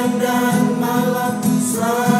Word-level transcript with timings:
siang 0.00 0.16
dan 0.16 0.80
malam 0.80 1.36
selalu 1.60 2.19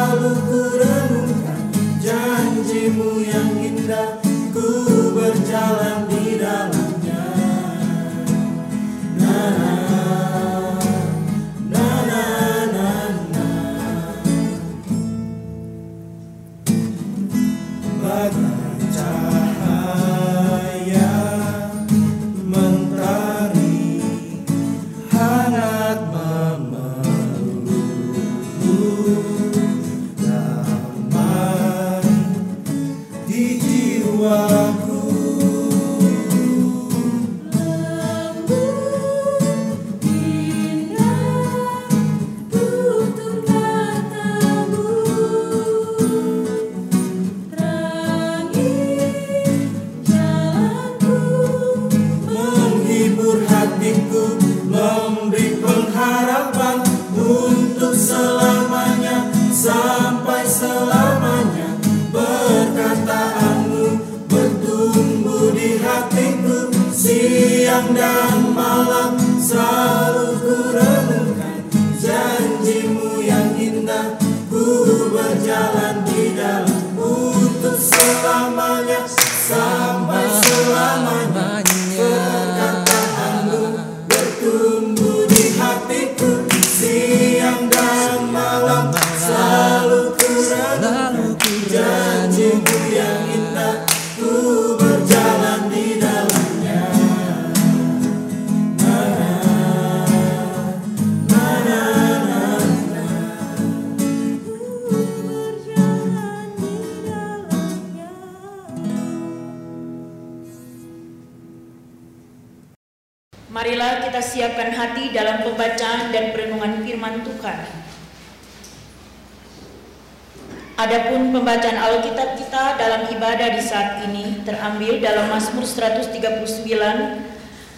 139 125.71 126.43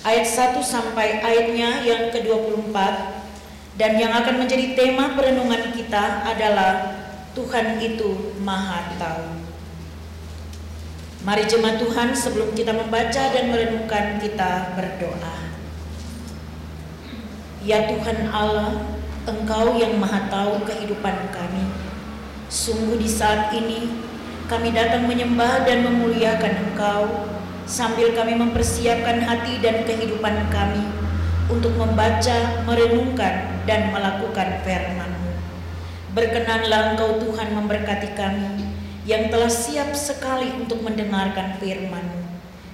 ayat 0.01 0.25
1 0.25 0.57
sampai 0.65 1.21
ayatnya 1.21 1.85
yang 1.85 2.09
ke-24 2.09 2.75
dan 3.77 3.91
yang 4.01 4.13
akan 4.17 4.41
menjadi 4.41 4.73
tema 4.73 5.13
perenungan 5.13 5.73
kita 5.77 6.25
adalah 6.25 6.97
Tuhan 7.37 7.81
itu 7.81 8.37
Maha 8.41 8.97
Tahu. 8.97 9.29
Mari 11.23 11.47
jemaat 11.47 11.79
Tuhan 11.79 12.11
sebelum 12.11 12.51
kita 12.51 12.75
membaca 12.75 13.23
dan 13.31 13.47
merenungkan 13.47 14.19
kita 14.19 14.75
berdoa. 14.75 15.37
Ya 17.63 17.87
Tuhan 17.87 18.27
Allah, 18.27 18.99
Engkau 19.23 19.79
yang 19.79 20.03
maha 20.03 20.27
tahu 20.27 20.67
kehidupan 20.67 21.31
kami. 21.31 21.63
Sungguh 22.51 22.99
di 22.99 23.07
saat 23.07 23.55
ini 23.55 23.87
kami 24.51 24.75
datang 24.75 25.07
menyembah 25.07 25.63
dan 25.63 25.87
memuliakan 25.87 26.53
Engkau 26.67 27.32
sambil 27.63 28.11
kami 28.11 28.35
mempersiapkan 28.35 29.23
hati 29.23 29.59
dan 29.63 29.87
kehidupan 29.87 30.51
kami 30.51 30.83
untuk 31.47 31.75
membaca, 31.75 32.63
merenungkan, 32.63 33.63
dan 33.63 33.91
melakukan 33.91 34.63
firman-Mu. 34.63 35.31
Berkenanlah 36.13 36.93
Engkau 36.93 37.19
Tuhan 37.19 37.55
memberkati 37.55 38.15
kami 38.15 38.67
yang 39.03 39.27
telah 39.27 39.51
siap 39.51 39.91
sekali 39.95 40.51
untuk 40.55 40.83
mendengarkan 40.83 41.59
firman-Mu. 41.59 42.21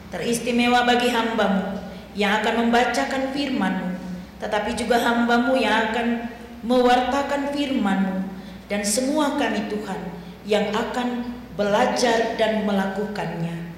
Teristimewa 0.09 0.85
bagi 0.85 1.13
hambamu 1.13 1.77
yang 2.17 2.41
akan 2.41 2.65
membacakan 2.65 3.33
firman-Mu, 3.33 3.89
tetapi 4.41 4.73
juga 4.73 5.01
hambamu 5.01 5.53
yang 5.57 5.93
akan 5.93 6.07
mewartakan 6.65 7.53
firman-Mu 7.53 8.17
dan 8.69 8.81
semua 8.83 9.37
kami 9.37 9.69
Tuhan 9.69 10.01
yang 10.45 10.73
akan 10.73 11.37
belajar 11.53 12.37
dan 12.37 12.65
melakukannya. 12.65 13.68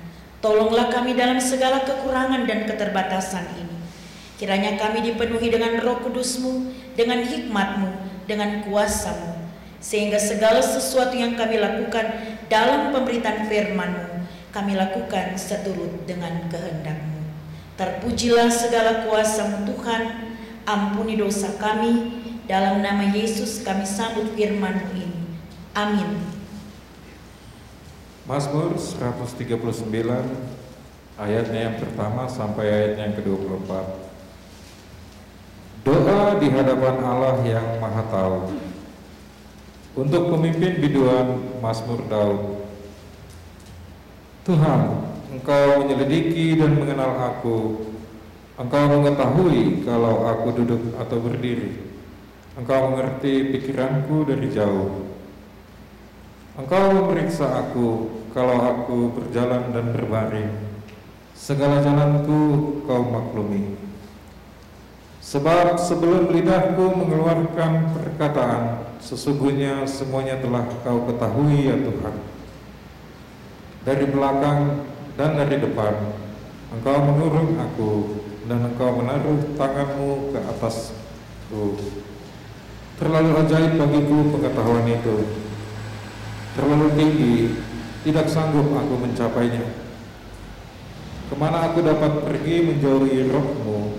Tolonglah 0.41 0.89
kami 0.89 1.13
dalam 1.13 1.37
segala 1.37 1.85
kekurangan 1.85 2.49
dan 2.49 2.65
keterbatasan 2.65 3.45
ini. 3.61 3.77
Kiranya 4.41 4.73
kami 4.73 5.05
dipenuhi 5.05 5.53
dengan 5.53 5.77
roh 5.85 6.01
kudusmu, 6.01 6.73
dengan 6.97 7.21
hikmatmu, 7.21 7.89
dengan 8.25 8.65
kuasamu. 8.65 9.37
Sehingga 9.77 10.17
segala 10.17 10.57
sesuatu 10.57 11.13
yang 11.13 11.37
kami 11.37 11.61
lakukan 11.61 12.09
dalam 12.49 12.89
pemberitaan 12.89 13.45
firman-Mu, 13.45 14.25
kami 14.49 14.73
lakukan 14.73 15.37
seturut 15.37 16.09
dengan 16.09 16.49
kehendak-Mu. 16.49 17.21
Terpujilah 17.77 18.49
segala 18.49 19.05
kuasamu 19.05 19.69
Tuhan, 19.69 20.33
ampuni 20.65 21.21
dosa 21.21 21.53
kami, 21.61 22.17
dalam 22.49 22.81
nama 22.81 23.13
Yesus 23.13 23.61
kami 23.61 23.85
sambut 23.85 24.33
firman-Mu 24.33 24.89
ini. 24.97 25.21
Amin. 25.77 26.40
Mazmur 28.29 28.77
139 28.77 29.57
ayatnya 31.17 31.59
yang 31.73 31.75
pertama 31.81 32.29
sampai 32.29 32.69
ayatnya 32.69 33.09
yang 33.09 33.15
ke-24. 33.17 33.71
Doa 35.81 36.37
di 36.37 36.47
hadapan 36.53 36.95
Allah 37.01 37.41
yang 37.41 37.81
Maha 37.81 38.05
Tahu. 38.13 38.39
Untuk 39.97 40.29
pemimpin 40.29 40.77
biduan 40.77 41.41
Mazmur 41.65 42.05
Daud. 42.05 42.61
Tuhan, 44.45 44.81
Engkau 45.33 45.81
menyelidiki 45.81 46.61
dan 46.61 46.77
mengenal 46.77 47.17
aku. 47.33 47.89
Engkau 48.61 48.85
mengetahui 49.01 49.81
kalau 49.81 50.29
aku 50.29 50.61
duduk 50.61 50.93
atau 51.01 51.17
berdiri. 51.17 51.89
Engkau 52.53 52.93
mengerti 52.93 53.49
pikiranku 53.49 54.29
dari 54.29 54.47
jauh. 54.53 55.10
Engkau 56.51 56.91
memeriksa 56.91 57.47
aku 57.63 58.11
kalau 58.35 58.59
aku 58.59 59.15
berjalan 59.15 59.71
dan 59.71 59.95
berbaring. 59.95 60.51
Segala 61.31 61.79
jalanku 61.79 62.83
kau 62.83 63.07
maklumi. 63.07 63.79
Sebab 65.23 65.79
sebelum 65.79 66.27
lidahku 66.27 66.91
mengeluarkan 66.91 67.95
perkataan, 67.95 68.83
sesungguhnya 68.99 69.87
semuanya 69.87 70.43
telah 70.43 70.67
kau 70.83 71.07
ketahui 71.07 71.71
ya 71.71 71.79
Tuhan. 71.79 72.15
Dari 73.87 74.05
belakang 74.11 74.91
dan 75.15 75.39
dari 75.39 75.55
depan, 75.55 75.95
engkau 76.75 76.97
mengurung 76.99 77.55
aku 77.63 77.91
dan 78.51 78.75
engkau 78.75 78.99
menaruh 78.99 79.39
tanganmu 79.55 80.35
ke 80.35 80.39
atasku. 80.51 81.79
Terlalu 82.99 83.29
ajaib 83.39 83.79
bagiku 83.79 84.35
pengetahuan 84.35 84.83
itu. 84.91 85.47
Terlalu 86.51 86.87
tinggi, 86.99 87.35
tidak 88.03 88.27
sanggup 88.27 88.67
aku 88.75 88.99
mencapainya. 88.99 89.63
Ke 91.31 91.35
mana 91.39 91.71
aku 91.71 91.79
dapat 91.79 92.27
pergi 92.27 92.55
menjauhi 92.67 93.31
rohmu? 93.31 93.95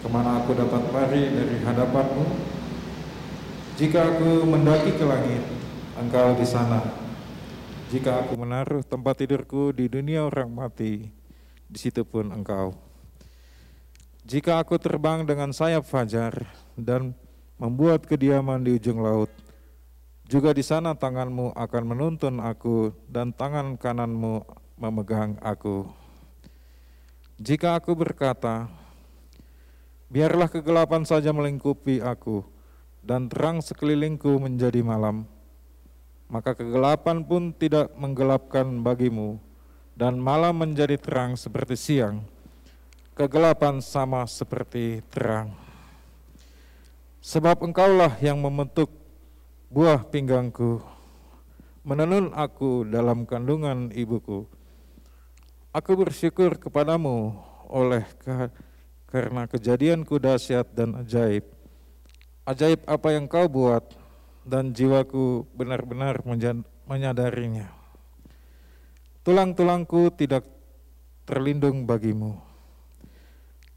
Ke 0.00 0.06
mana 0.06 0.38
aku 0.38 0.54
dapat 0.54 0.86
lari 0.94 1.34
dari 1.34 1.56
hadapanmu? 1.66 2.26
Jika 3.74 4.00
aku 4.06 4.46
mendaki 4.46 4.94
ke 4.94 5.02
langit, 5.02 5.42
engkau 5.98 6.38
di 6.38 6.46
sana. 6.46 6.78
Jika 7.90 8.22
aku 8.22 8.38
menaruh 8.38 8.86
tempat 8.86 9.18
tidurku 9.18 9.74
di 9.74 9.90
dunia 9.90 10.22
orang 10.22 10.46
mati, 10.46 11.10
di 11.66 11.78
situ 11.80 12.06
pun 12.06 12.30
engkau. 12.30 12.70
Jika 14.30 14.62
aku 14.62 14.78
terbang 14.78 15.26
dengan 15.26 15.50
sayap 15.50 15.90
fajar 15.90 16.46
dan 16.78 17.18
membuat 17.58 18.06
kediaman 18.06 18.62
di 18.62 18.78
ujung 18.78 19.02
laut, 19.02 19.32
juga 20.30 20.54
di 20.54 20.62
sana 20.62 20.94
tanganmu 20.94 21.58
akan 21.58 21.82
menuntun 21.90 22.38
aku 22.38 22.94
dan 23.10 23.34
tangan 23.34 23.74
kananmu 23.74 24.46
memegang 24.78 25.34
aku. 25.42 25.90
Jika 27.42 27.74
aku 27.74 27.98
berkata, 27.98 28.70
biarlah 30.06 30.46
kegelapan 30.46 31.02
saja 31.02 31.34
melingkupi 31.34 31.98
aku 31.98 32.46
dan 33.02 33.26
terang 33.26 33.58
sekelilingku 33.58 34.38
menjadi 34.38 34.86
malam, 34.86 35.26
maka 36.30 36.54
kegelapan 36.54 37.26
pun 37.26 37.50
tidak 37.50 37.90
menggelapkan 37.98 38.70
bagimu 38.86 39.42
dan 39.98 40.14
malam 40.14 40.54
menjadi 40.62 40.94
terang 40.94 41.34
seperti 41.34 41.74
siang. 41.74 42.22
Kegelapan 43.18 43.82
sama 43.82 44.30
seperti 44.30 45.02
terang. 45.10 45.50
Sebab 47.18 47.66
engkaulah 47.66 48.14
yang 48.22 48.38
membentuk 48.40 48.99
buah 49.70 50.02
pinggangku, 50.02 50.82
menenun 51.86 52.34
aku 52.34 52.82
dalam 52.82 53.22
kandungan 53.22 53.94
ibuku. 53.94 54.42
Aku 55.70 55.94
bersyukur 55.94 56.58
kepadamu 56.58 57.38
oleh 57.70 58.02
ke, 58.18 58.50
karena 59.06 59.46
kejadianku 59.46 60.18
dahsyat 60.18 60.66
dan 60.74 60.98
ajaib. 60.98 61.46
Ajaib 62.42 62.82
apa 62.82 63.14
yang 63.14 63.30
kau 63.30 63.46
buat 63.46 63.86
dan 64.42 64.74
jiwaku 64.74 65.46
benar-benar 65.54 66.18
menyadarinya. 66.90 67.70
Tulang-tulangku 69.22 70.10
tidak 70.18 70.50
terlindung 71.22 71.86
bagimu. 71.86 72.42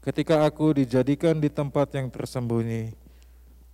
Ketika 0.02 0.42
aku 0.42 0.74
dijadikan 0.74 1.38
di 1.38 1.46
tempat 1.46 1.94
yang 1.94 2.10
tersembunyi 2.10 2.90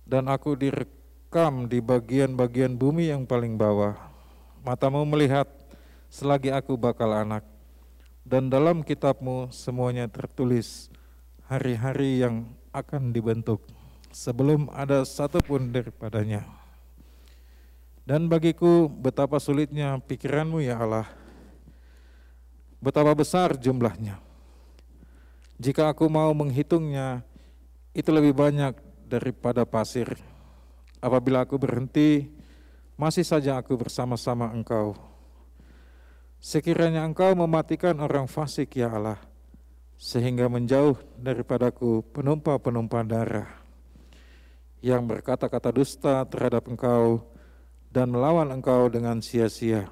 dan 0.05 0.29
aku 0.29 0.53
direkam 0.53 1.00
di 1.31 1.79
bagian-bagian 1.79 2.75
bumi 2.75 3.07
yang 3.07 3.23
paling 3.23 3.55
bawah, 3.55 3.95
matamu 4.67 5.07
melihat 5.07 5.47
selagi 6.11 6.51
aku 6.51 6.75
bakal 6.75 7.07
anak 7.15 7.47
dan 8.27 8.51
dalam 8.51 8.83
kitabmu 8.83 9.47
semuanya 9.47 10.11
tertulis 10.11 10.91
hari-hari 11.47 12.19
yang 12.19 12.51
akan 12.75 13.15
dibentuk 13.15 13.63
sebelum 14.11 14.67
ada 14.75 15.07
satupun 15.07 15.71
daripadanya. 15.71 16.43
Dan 18.03 18.27
bagiku 18.27 18.91
betapa 18.91 19.39
sulitnya 19.39 20.03
pikiranmu 20.03 20.59
ya 20.59 20.83
Allah, 20.83 21.07
betapa 22.83 23.15
besar 23.15 23.55
jumlahnya. 23.55 24.19
Jika 25.55 25.95
aku 25.95 26.11
mau 26.11 26.35
menghitungnya, 26.35 27.23
itu 27.95 28.11
lebih 28.11 28.35
banyak 28.35 28.75
daripada 29.07 29.63
pasir. 29.63 30.30
Apabila 31.01 31.41
aku 31.41 31.57
berhenti, 31.57 32.29
masih 32.93 33.25
saja 33.25 33.57
aku 33.57 33.73
bersama-sama 33.73 34.53
engkau. 34.53 34.93
Sekiranya 36.37 37.01
engkau 37.01 37.33
mematikan 37.33 37.97
orang 37.97 38.29
fasik 38.29 38.77
ya 38.77 38.93
Allah, 38.93 39.17
sehingga 39.97 40.45
menjauh 40.45 40.97
daripadaku 41.17 42.05
penumpah-penumpah 42.13 43.03
darah 43.05 43.49
yang 44.81 45.05
berkata-kata 45.05 45.69
dusta 45.69 46.25
terhadap 46.25 46.65
engkau 46.65 47.25
dan 47.93 48.09
melawan 48.09 48.49
engkau 48.49 48.89
dengan 48.89 49.21
sia-sia. 49.21 49.89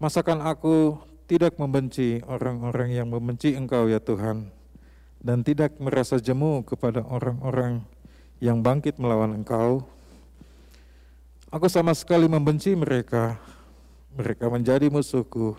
Masakan 0.00 0.40
aku 0.44 0.96
tidak 1.28 1.56
membenci 1.56 2.20
orang-orang 2.28 2.92
yang 2.92 3.08
membenci 3.08 3.56
engkau 3.56 3.88
ya 3.88 4.00
Tuhan, 4.00 4.52
dan 5.20 5.44
tidak 5.44 5.76
merasa 5.80 6.16
jemu 6.20 6.64
kepada 6.64 7.04
orang-orang 7.04 7.84
yang 8.42 8.58
bangkit 8.58 8.98
melawan 8.98 9.38
engkau. 9.38 9.86
Aku 11.46 11.70
sama 11.70 11.94
sekali 11.94 12.26
membenci 12.26 12.74
mereka, 12.74 13.38
mereka 14.10 14.50
menjadi 14.50 14.90
musuhku. 14.90 15.54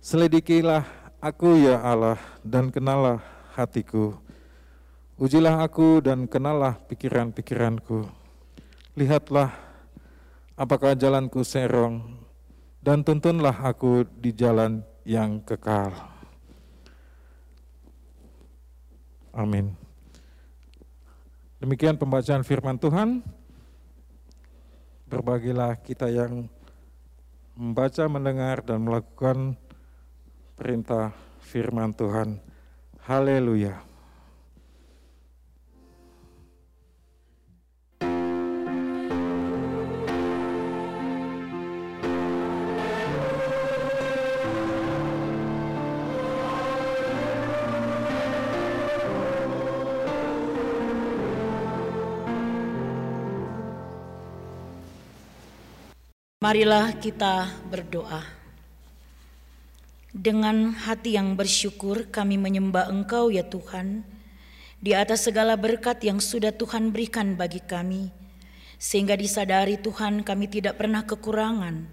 Selidikilah 0.00 0.88
aku 1.20 1.60
ya 1.60 1.76
Allah 1.84 2.16
dan 2.40 2.72
kenalah 2.72 3.20
hatiku. 3.52 4.16
Ujilah 5.20 5.60
aku 5.60 6.00
dan 6.00 6.24
kenalah 6.24 6.80
pikiran-pikiranku. 6.88 8.08
Lihatlah 8.96 9.52
apakah 10.56 10.96
jalanku 10.96 11.44
serong 11.44 12.24
dan 12.80 13.04
tuntunlah 13.04 13.52
aku 13.52 14.08
di 14.08 14.32
jalan 14.32 14.80
yang 15.04 15.44
kekal. 15.44 15.92
Amin. 19.36 19.89
Demikian 21.60 22.00
pembacaan 22.00 22.40
firman 22.40 22.80
Tuhan. 22.80 23.20
Berbagilah 25.12 25.76
kita 25.76 26.08
yang 26.08 26.48
membaca, 27.52 28.08
mendengar, 28.08 28.64
dan 28.64 28.80
melakukan 28.80 29.60
perintah 30.56 31.12
firman 31.44 31.92
Tuhan. 31.92 32.40
Haleluya. 33.04 33.89
Marilah 56.40 56.96
kita 56.96 57.52
berdoa. 57.68 58.24
Dengan 60.08 60.72
hati 60.72 61.12
yang 61.12 61.36
bersyukur 61.36 62.08
kami 62.08 62.40
menyembah 62.40 62.88
Engkau 62.88 63.28
ya 63.28 63.44
Tuhan, 63.44 64.00
di 64.80 64.96
atas 64.96 65.28
segala 65.28 65.60
berkat 65.60 66.00
yang 66.00 66.16
sudah 66.16 66.48
Tuhan 66.48 66.96
berikan 66.96 67.36
bagi 67.36 67.60
kami, 67.60 68.08
sehingga 68.80 69.20
disadari 69.20 69.76
Tuhan 69.84 70.24
kami 70.24 70.48
tidak 70.48 70.80
pernah 70.80 71.04
kekurangan, 71.04 71.84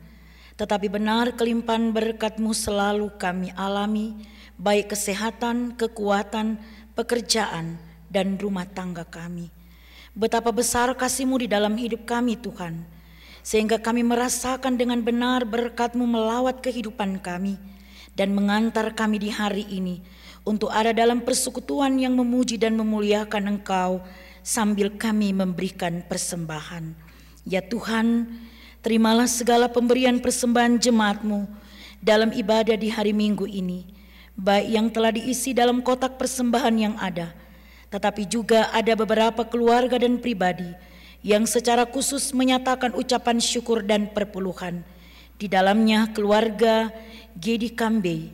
tetapi 0.55 0.87
benar 0.95 1.35
kelimpahan 1.35 1.91
berkat-Mu 1.91 2.55
selalu 2.55 3.19
kami 3.19 3.51
alami, 3.51 4.15
baik 4.55 4.95
kesehatan, 4.95 5.75
kekuatan, 5.75 6.55
pekerjaan, 6.95 7.75
dan 8.07 8.39
rumah 8.39 8.63
tangga 8.63 9.03
kami. 9.03 9.51
Betapa 10.15 10.55
besar 10.55 10.95
kasih-Mu 10.95 11.35
di 11.35 11.51
dalam 11.51 11.75
hidup 11.75 12.07
kami 12.07 12.39
Tuhan, 12.39 12.95
sehingga 13.47 13.79
kami 13.79 14.03
merasakan 14.03 14.75
dengan 14.75 14.99
benar 14.99 15.47
berkat-Mu 15.47 16.03
melawat 16.03 16.59
kehidupan 16.59 17.23
kami 17.23 17.55
dan 18.11 18.35
mengantar 18.35 18.91
kami 18.91 19.23
di 19.23 19.31
hari 19.31 19.63
ini 19.71 20.03
untuk 20.43 20.67
ada 20.67 20.91
dalam 20.91 21.23
persekutuan 21.23 21.95
yang 21.95 22.11
memuji 22.11 22.59
dan 22.59 22.75
memuliakan 22.75 23.55
Engkau 23.55 24.03
sambil 24.43 24.91
kami 24.99 25.31
memberikan 25.31 26.03
persembahan. 26.11 26.91
Ya 27.47 27.63
Tuhan, 27.63 28.35
terimalah 28.83 29.31
segala 29.31 29.71
pemberian 29.71 30.19
persembahan 30.19 30.75
jemaat-Mu 30.83 31.47
dalam 32.03 32.35
ibadah 32.35 32.75
di 32.75 32.91
hari 32.91 33.15
Minggu 33.15 33.47
ini, 33.47 33.87
baik 34.35 34.67
yang 34.67 34.87
telah 34.91 35.15
diisi 35.15 35.55
dalam 35.55 35.79
kotak 35.79 36.19
persembahan 36.19 36.75
yang 36.75 36.95
ada, 36.99 37.31
tetapi 37.95 38.27
juga 38.27 38.67
ada 38.75 38.91
beberapa 38.91 39.47
keluarga 39.47 39.95
dan 39.95 40.19
pribadi 40.19 40.67
yang 41.27 41.43
secara 41.43 41.83
khusus 41.83 42.31
menyatakan 42.31 42.95
ucapan 42.95 43.43
syukur 43.43 43.83
dan 43.83 44.07
perpuluhan. 44.15 44.79
Di 45.35 45.51
dalamnya 45.51 46.07
keluarga 46.15 46.87
Gedi 47.35 47.75
Kambe, 47.75 48.31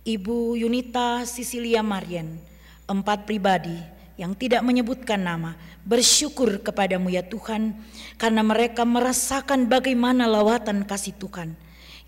Ibu 0.00 0.56
Yunita 0.56 1.28
Sisilia 1.28 1.84
Marian, 1.84 2.40
empat 2.88 3.28
pribadi 3.28 3.76
yang 4.16 4.32
tidak 4.32 4.64
menyebutkan 4.64 5.20
nama, 5.20 5.60
bersyukur 5.84 6.64
kepadamu 6.64 7.12
ya 7.12 7.20
Tuhan, 7.20 7.76
karena 8.16 8.40
mereka 8.40 8.88
merasakan 8.88 9.68
bagaimana 9.68 10.24
lawatan 10.24 10.88
kasih 10.88 11.12
Tuhan 11.20 11.52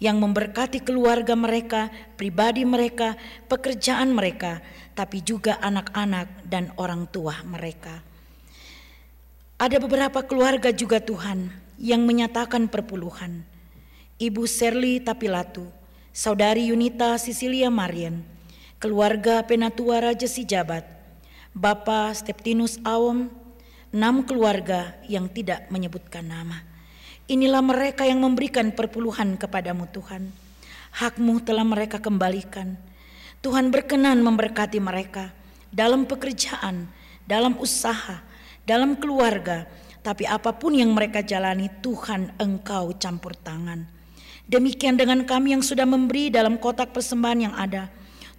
yang 0.01 0.17
memberkati 0.25 0.81
keluarga 0.81 1.37
mereka, 1.37 1.93
pribadi 2.17 2.65
mereka, 2.65 3.13
pekerjaan 3.45 4.17
mereka, 4.17 4.65
tapi 4.97 5.21
juga 5.21 5.61
anak-anak 5.61 6.49
dan 6.49 6.73
orang 6.81 7.05
tua 7.13 7.45
mereka. 7.45 8.14
Ada 9.55 9.79
beberapa 9.79 10.19
keluarga 10.27 10.75
juga 10.75 10.99
Tuhan 10.99 11.47
yang 11.79 12.03
menyatakan 12.03 12.67
perpuluhan. 12.67 13.47
Ibu 14.19 14.51
Serli 14.51 14.99
Tapilatu, 14.99 15.71
Saudari 16.11 16.75
Yunita 16.75 17.15
Sisilia 17.23 17.71
Marian, 17.71 18.27
keluarga 18.83 19.47
Penatua 19.47 20.03
Raja 20.03 20.27
Sijabat, 20.27 20.83
Bapak 21.55 22.19
Steptinus 22.19 22.83
Awom, 22.83 23.31
enam 23.95 24.27
keluarga 24.27 24.99
yang 25.07 25.31
tidak 25.31 25.71
menyebutkan 25.71 26.27
nama. 26.27 26.67
Inilah 27.31 27.63
mereka 27.63 28.03
yang 28.11 28.27
memberikan 28.27 28.75
perpuluhan 28.75 29.39
kepadamu 29.39 29.87
Tuhan. 29.95 30.35
Hakmu 30.99 31.47
telah 31.47 31.63
mereka 31.63 32.03
kembalikan. 32.03 32.75
Tuhan 33.39 33.71
berkenan 33.71 34.19
memberkati 34.19 34.83
mereka 34.83 35.31
dalam 35.71 36.11
pekerjaan, 36.11 36.91
dalam 37.23 37.55
usaha, 37.63 38.34
dalam 38.65 38.97
keluarga, 38.97 39.69
tapi 40.05 40.29
apa 40.29 40.53
pun 40.53 40.77
yang 40.77 40.93
mereka 40.93 41.25
jalani, 41.25 41.73
Tuhan 41.81 42.37
Engkau 42.37 42.97
campur 42.97 43.33
tangan. 43.37 43.85
Demikian 44.45 45.01
dengan 45.01 45.25
kami 45.25 45.57
yang 45.57 45.65
sudah 45.65 45.89
memberi 45.89 46.29
dalam 46.29 46.61
kotak 46.61 46.93
persembahan 46.93 47.41
yang 47.49 47.55
ada. 47.57 47.89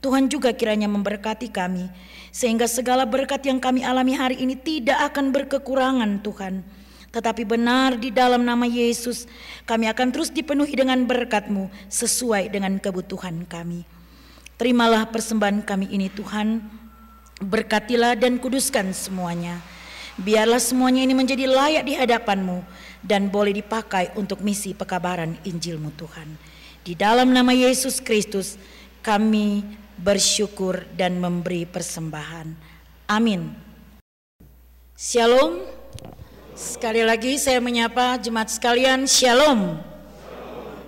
Tuhan 0.06 0.30
juga 0.30 0.54
kiranya 0.54 0.86
memberkati 0.86 1.50
kami, 1.50 1.90
sehingga 2.30 2.70
segala 2.70 3.10
berkat 3.10 3.42
yang 3.50 3.58
kami 3.58 3.82
alami 3.82 4.14
hari 4.14 4.38
ini 4.38 4.54
tidak 4.54 5.14
akan 5.14 5.34
berkekurangan 5.34 6.22
Tuhan. 6.22 6.62
Tetapi 7.10 7.42
benar 7.48 7.98
di 7.98 8.14
dalam 8.14 8.46
nama 8.46 8.70
Yesus, 8.70 9.26
kami 9.66 9.90
akan 9.90 10.14
terus 10.14 10.30
dipenuhi 10.30 10.78
dengan 10.78 11.02
berkat-Mu 11.10 11.72
sesuai 11.90 12.54
dengan 12.54 12.78
kebutuhan 12.78 13.48
kami. 13.50 13.88
Terimalah 14.62 15.10
persembahan 15.10 15.66
kami 15.66 15.90
ini 15.90 16.12
Tuhan, 16.12 16.62
berkatilah 17.42 18.14
dan 18.20 18.38
kuduskan 18.38 18.94
semuanya. 18.94 19.58
Biarlah 20.16 20.64
semuanya 20.64 21.04
ini 21.04 21.12
menjadi 21.12 21.44
layak 21.44 21.84
di 21.84 21.94
hadapan-Mu 22.00 22.64
dan 23.04 23.28
boleh 23.28 23.52
dipakai 23.52 24.16
untuk 24.16 24.40
misi 24.40 24.72
pekabaran 24.72 25.36
Injil-Mu 25.44 25.92
Tuhan. 26.00 26.30
Di 26.88 26.96
dalam 26.96 27.36
nama 27.36 27.52
Yesus 27.52 28.00
Kristus 28.00 28.56
kami 29.04 29.60
bersyukur 30.00 30.88
dan 30.96 31.20
memberi 31.20 31.68
persembahan. 31.68 32.48
Amin. 33.12 33.52
Shalom. 34.96 35.60
Sekali 36.56 37.04
lagi 37.04 37.36
saya 37.36 37.60
menyapa 37.60 38.16
jemaat 38.16 38.48
sekalian, 38.56 39.04
Shalom. 39.12 39.76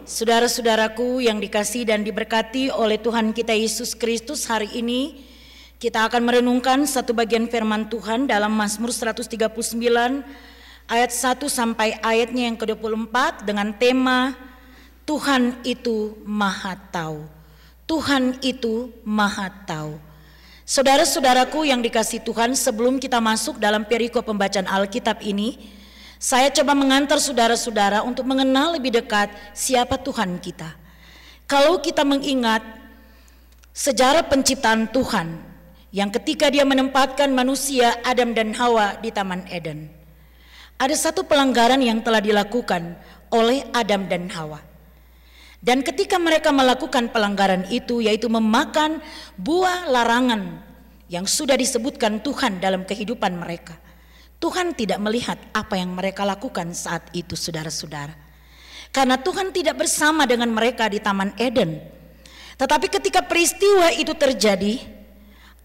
Saudara-saudaraku 0.08 1.20
yang 1.20 1.44
dikasih 1.44 1.84
dan 1.84 2.08
diberkati 2.08 2.72
oleh 2.72 2.96
Tuhan 2.96 3.36
kita 3.36 3.52
Yesus 3.52 3.92
Kristus 3.92 4.48
hari 4.48 4.72
ini, 4.72 5.27
kita 5.78 6.10
akan 6.10 6.26
merenungkan 6.26 6.90
satu 6.90 7.14
bagian 7.14 7.46
firman 7.46 7.86
Tuhan 7.86 8.26
dalam 8.26 8.50
Mazmur 8.50 8.90
139 8.90 9.38
ayat 10.90 11.12
1 11.14 11.38
sampai 11.46 12.02
ayatnya 12.02 12.50
yang 12.50 12.58
ke-24 12.58 13.46
dengan 13.46 13.70
tema 13.78 14.34
Tuhan 15.06 15.62
itu 15.62 16.18
Maha 16.26 16.74
Tahu. 16.90 17.30
Tuhan 17.86 18.42
itu 18.42 18.90
Maha 19.06 19.54
Tahu. 19.70 20.02
Saudara-saudaraku 20.68 21.64
yang 21.64 21.80
dikasih 21.80 22.26
Tuhan, 22.26 22.52
sebelum 22.58 23.00
kita 23.00 23.24
masuk 23.24 23.56
dalam 23.56 23.88
perikop 23.88 24.28
pembacaan 24.28 24.68
Alkitab 24.68 25.24
ini, 25.24 25.56
saya 26.20 26.52
coba 26.52 26.76
mengantar 26.76 27.22
saudara-saudara 27.24 28.04
untuk 28.04 28.28
mengenal 28.28 28.76
lebih 28.76 28.98
dekat 28.98 29.32
siapa 29.56 29.96
Tuhan 29.96 30.42
kita. 30.44 30.74
Kalau 31.48 31.80
kita 31.80 32.04
mengingat 32.04 32.60
sejarah 33.72 34.28
penciptaan 34.28 34.92
Tuhan, 34.92 35.47
yang 35.98 36.14
ketika 36.14 36.54
dia 36.54 36.62
menempatkan 36.62 37.34
manusia 37.34 37.98
Adam 38.06 38.38
dan 38.38 38.54
Hawa 38.54 39.02
di 39.02 39.10
Taman 39.10 39.50
Eden. 39.50 39.90
Ada 40.78 41.10
satu 41.10 41.26
pelanggaran 41.26 41.82
yang 41.82 42.06
telah 42.06 42.22
dilakukan 42.22 42.94
oleh 43.34 43.66
Adam 43.74 44.06
dan 44.06 44.30
Hawa. 44.30 44.62
Dan 45.58 45.82
ketika 45.82 46.22
mereka 46.22 46.54
melakukan 46.54 47.10
pelanggaran 47.10 47.66
itu 47.74 48.06
yaitu 48.06 48.30
memakan 48.30 49.02
buah 49.42 49.90
larangan 49.90 50.62
yang 51.10 51.26
sudah 51.26 51.58
disebutkan 51.58 52.22
Tuhan 52.22 52.62
dalam 52.62 52.86
kehidupan 52.86 53.34
mereka. 53.34 53.74
Tuhan 54.38 54.78
tidak 54.78 55.02
melihat 55.02 55.42
apa 55.50 55.82
yang 55.82 55.98
mereka 55.98 56.22
lakukan 56.30 56.78
saat 56.78 57.10
itu 57.18 57.34
saudara-saudara. 57.34 58.14
Karena 58.94 59.18
Tuhan 59.18 59.50
tidak 59.50 59.82
bersama 59.82 60.30
dengan 60.30 60.54
mereka 60.54 60.86
di 60.94 61.02
Taman 61.02 61.34
Eden. 61.42 61.82
Tetapi 62.54 62.86
ketika 62.86 63.26
peristiwa 63.26 63.90
itu 63.98 64.14
terjadi, 64.14 64.97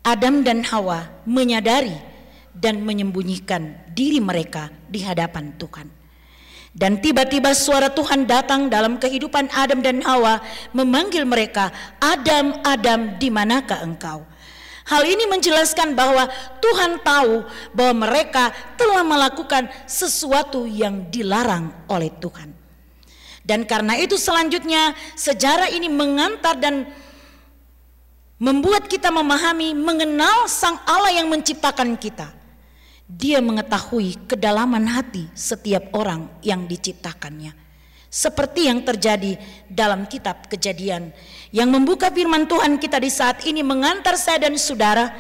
Adam 0.02 0.42
dan 0.42 0.66
Hawa 0.66 1.06
menyadari 1.23 1.94
dan 2.50 2.82
menyembunyikan 2.82 3.87
diri 3.94 4.18
mereka 4.18 4.68
di 4.90 4.99
hadapan 5.06 5.54
Tuhan. 5.54 5.87
Dan 6.73 6.99
tiba-tiba 6.99 7.52
suara 7.54 7.92
Tuhan 7.92 8.26
datang 8.26 8.66
dalam 8.66 8.99
kehidupan 8.99 9.52
Adam 9.54 9.78
dan 9.85 10.02
Hawa 10.02 10.42
memanggil 10.75 11.23
mereka, 11.23 11.71
"Adam, 12.00 12.59
Adam, 12.66 13.21
di 13.21 13.28
manakah 13.30 13.85
engkau?" 13.85 14.25
Hal 14.82 15.06
ini 15.06 15.30
menjelaskan 15.30 15.94
bahwa 15.94 16.26
Tuhan 16.59 16.99
tahu 17.06 17.47
bahwa 17.71 18.09
mereka 18.09 18.50
telah 18.75 19.06
melakukan 19.06 19.71
sesuatu 19.87 20.66
yang 20.66 21.06
dilarang 21.12 21.71
oleh 21.87 22.11
Tuhan. 22.18 22.50
Dan 23.47 23.62
karena 23.66 23.94
itu 23.99 24.18
selanjutnya 24.18 24.94
sejarah 25.14 25.71
ini 25.71 25.87
mengantar 25.87 26.59
dan 26.59 26.90
membuat 28.43 28.91
kita 28.91 29.15
memahami 29.15 29.71
mengenal 29.71 30.51
Sang 30.51 30.83
Allah 30.83 31.15
yang 31.15 31.31
menciptakan 31.31 31.95
kita. 31.95 32.27
Dia 33.07 33.39
mengetahui 33.39 34.27
kedalaman 34.27 34.83
hati 34.83 35.31
setiap 35.31 35.95
orang 35.95 36.27
yang 36.43 36.67
diciptakannya. 36.67 37.55
Seperti 38.11 38.67
yang 38.67 38.83
terjadi 38.83 39.39
dalam 39.71 40.11
kitab 40.11 40.51
kejadian 40.51 41.15
yang 41.55 41.71
membuka 41.71 42.11
firman 42.11 42.51
Tuhan 42.51 42.83
kita 42.83 42.99
di 42.99 43.15
saat 43.15 43.47
ini 43.47 43.63
mengantar 43.63 44.19
saya 44.19 44.51
dan 44.51 44.59
saudara 44.59 45.15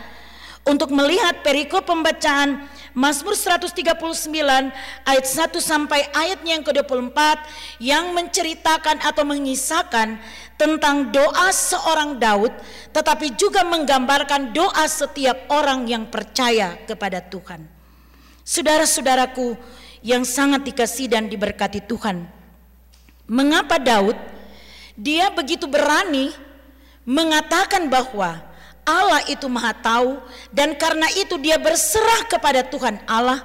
untuk 0.66 0.90
melihat 0.90 1.46
perikop 1.46 1.86
pembacaan 1.86 2.66
Mazmur 2.92 3.32
139 3.32 3.96
ayat 5.08 5.24
1 5.24 5.56
sampai 5.56 6.06
ayatnya 6.12 6.60
yang 6.60 6.64
ke-24 6.66 7.18
yang 7.80 8.04
menceritakan 8.12 9.00
atau 9.00 9.24
mengisahkan 9.24 10.20
tentang 10.62 11.10
doa 11.10 11.50
seorang 11.50 12.22
Daud 12.22 12.54
tetapi 12.94 13.34
juga 13.34 13.66
menggambarkan 13.66 14.54
doa 14.54 14.86
setiap 14.86 15.50
orang 15.50 15.90
yang 15.90 16.06
percaya 16.06 16.78
kepada 16.86 17.18
Tuhan. 17.18 17.66
Saudara-saudaraku 18.46 19.58
yang 20.06 20.22
sangat 20.22 20.62
dikasih 20.62 21.10
dan 21.10 21.26
diberkati 21.26 21.82
Tuhan. 21.82 22.30
Mengapa 23.26 23.82
Daud 23.82 24.14
dia 24.94 25.34
begitu 25.34 25.66
berani 25.66 26.30
mengatakan 27.02 27.90
bahwa 27.90 28.38
Allah 28.86 29.22
itu 29.26 29.46
Maha 29.50 29.74
Tahu 29.74 30.22
dan 30.54 30.78
karena 30.78 31.10
itu 31.18 31.38
dia 31.42 31.58
berserah 31.58 32.26
kepada 32.30 32.62
Tuhan 32.66 33.02
Allah 33.06 33.42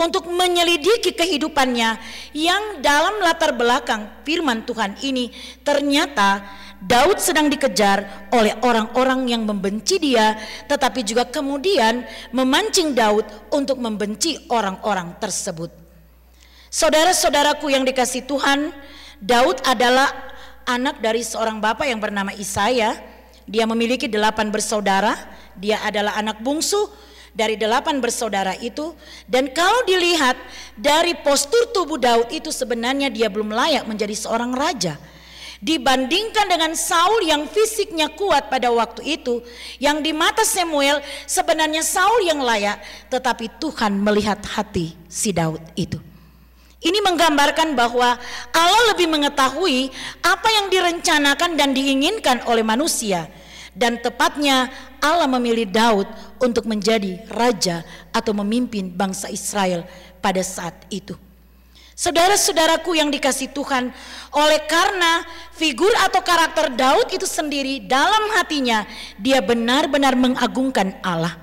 untuk 0.00 0.32
menyelidiki 0.32 1.12
kehidupannya 1.12 2.00
yang 2.32 2.80
dalam 2.80 3.20
latar 3.20 3.52
belakang 3.52 4.08
firman 4.24 4.64
Tuhan 4.64 4.96
ini 5.04 5.28
ternyata 5.60 6.40
Daud 6.80 7.20
sedang 7.20 7.52
dikejar 7.52 8.32
oleh 8.32 8.56
orang-orang 8.64 9.28
yang 9.28 9.44
membenci 9.44 10.00
dia, 10.00 10.40
tetapi 10.64 11.04
juga 11.04 11.28
kemudian 11.28 12.08
memancing 12.32 12.96
Daud 12.96 13.28
untuk 13.52 13.76
membenci 13.76 14.40
orang-orang 14.48 15.12
tersebut. 15.20 15.68
Saudara-saudaraku 16.72 17.68
yang 17.68 17.84
dikasih 17.84 18.24
Tuhan, 18.24 18.72
Daud 19.20 19.60
adalah 19.68 20.08
anak 20.64 21.04
dari 21.04 21.20
seorang 21.20 21.60
bapak 21.60 21.84
yang 21.84 22.00
bernama 22.00 22.32
Isaya. 22.32 22.96
Dia 23.44 23.68
memiliki 23.68 24.08
delapan 24.08 24.48
bersaudara, 24.48 25.12
dia 25.60 25.84
adalah 25.84 26.16
anak 26.16 26.40
bungsu 26.40 26.88
dari 27.36 27.54
delapan 27.58 27.98
bersaudara 28.02 28.56
itu. 28.58 28.94
Dan 29.26 29.50
kalau 29.50 29.82
dilihat 29.86 30.34
dari 30.78 31.14
postur 31.20 31.70
tubuh 31.74 31.98
Daud 31.98 32.30
itu 32.34 32.50
sebenarnya 32.54 33.10
dia 33.10 33.30
belum 33.30 33.52
layak 33.52 33.86
menjadi 33.86 34.14
seorang 34.14 34.54
raja 34.54 35.00
Dibandingkan 35.60 36.48
dengan 36.48 36.72
Saul 36.72 37.20
yang 37.28 37.44
fisiknya 37.44 38.08
kuat 38.16 38.48
pada 38.48 38.72
waktu 38.72 39.20
itu, 39.20 39.44
yang 39.76 40.00
di 40.00 40.08
mata 40.08 40.40
Samuel 40.40 41.04
sebenarnya 41.28 41.84
Saul 41.84 42.24
yang 42.24 42.40
layak, 42.40 42.80
tetapi 43.12 43.60
Tuhan 43.60 44.00
melihat 44.00 44.40
hati 44.40 44.96
si 45.04 45.36
Daud 45.36 45.60
itu. 45.76 46.00
Ini 46.80 47.04
menggambarkan 47.04 47.76
bahwa 47.76 48.16
Allah 48.56 48.82
lebih 48.96 49.04
mengetahui 49.12 49.92
apa 50.24 50.48
yang 50.48 50.72
direncanakan 50.72 51.60
dan 51.60 51.76
diinginkan 51.76 52.40
oleh 52.48 52.64
manusia. 52.64 53.28
Dan 53.70 54.02
tepatnya 54.02 54.68
Allah 54.98 55.30
memilih 55.30 55.70
Daud 55.70 56.08
untuk 56.42 56.66
menjadi 56.66 57.22
raja 57.30 57.86
atau 58.10 58.34
memimpin 58.34 58.90
bangsa 58.90 59.30
Israel 59.30 59.86
pada 60.18 60.42
saat 60.42 60.74
itu. 60.90 61.14
Saudara-saudaraku 62.00 62.96
yang 62.96 63.12
dikasih 63.12 63.52
Tuhan, 63.52 63.92
oleh 64.32 64.60
karena 64.64 65.20
figur 65.52 65.92
atau 66.00 66.24
karakter 66.24 66.72
Daud 66.72 67.12
itu 67.12 67.28
sendiri 67.28 67.84
dalam 67.84 68.32
hatinya 68.40 68.88
dia 69.20 69.44
benar-benar 69.44 70.16
mengagungkan 70.16 70.96
Allah. 71.04 71.36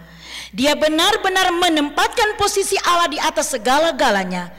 Dia 0.50 0.74
benar-benar 0.74 1.54
menempatkan 1.54 2.42
posisi 2.42 2.74
Allah 2.82 3.06
di 3.06 3.22
atas 3.22 3.54
segala-galanya. 3.54 4.50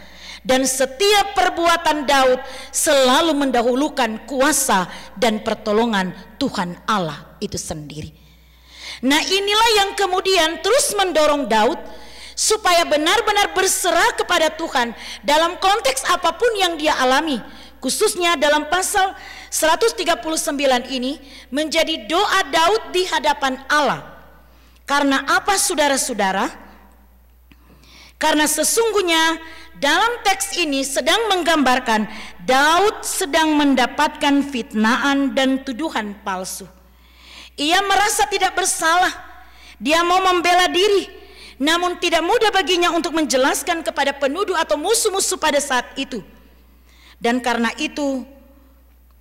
Dan 0.49 0.64
setiap 0.64 1.37
perbuatan 1.37 2.09
Daud 2.09 2.40
selalu 2.73 3.37
mendahulukan 3.37 4.25
kuasa 4.25 4.88
dan 5.12 5.45
pertolongan 5.45 6.17
Tuhan 6.40 6.73
Allah 6.88 7.37
itu 7.37 7.61
sendiri. 7.61 8.09
Nah 9.05 9.21
inilah 9.21 9.71
yang 9.85 9.90
kemudian 9.93 10.64
terus 10.64 10.97
mendorong 10.97 11.45
Daud 11.52 11.76
supaya 12.33 12.88
benar-benar 12.88 13.52
berserah 13.52 14.17
kepada 14.17 14.49
Tuhan 14.49 14.97
dalam 15.21 15.61
konteks 15.61 16.09
apa 16.09 16.33
pun 16.33 16.49
yang 16.57 16.81
dia 16.81 16.97
alami. 16.97 17.37
Khususnya 17.85 18.40
dalam 18.40 18.73
pasal 18.73 19.12
139 19.52 20.00
ini 20.88 21.21
menjadi 21.52 22.09
doa 22.09 22.40
Daud 22.49 22.97
di 22.97 23.05
hadapan 23.05 23.61
Allah. 23.69 24.17
Karena 24.88 25.28
apa 25.28 25.61
saudara-saudara? 25.61 26.49
Karena 28.19 28.50
sesungguhnya 28.50 29.38
dalam 29.78 30.23
teks 30.26 30.58
ini 30.58 30.82
sedang 30.82 31.30
menggambarkan 31.30 32.11
Daud 32.42 33.06
sedang 33.06 33.54
mendapatkan 33.54 34.42
fitnaan 34.42 35.35
dan 35.38 35.62
tuduhan 35.62 36.18
palsu. 36.26 36.66
Ia 37.58 37.82
merasa 37.82 38.26
tidak 38.26 38.54
bersalah. 38.54 39.11
Dia 39.78 40.02
mau 40.02 40.18
membela 40.18 40.66
diri, 40.66 41.06
namun 41.62 41.99
tidak 42.02 42.23
mudah 42.26 42.50
baginya 42.50 42.90
untuk 42.90 43.14
menjelaskan 43.14 43.82
kepada 43.87 44.14
penuduh 44.14 44.58
atau 44.58 44.75
musuh-musuh 44.75 45.38
pada 45.38 45.62
saat 45.62 45.87
itu. 45.94 46.23
Dan 47.18 47.38
karena 47.38 47.70
itu, 47.78 48.26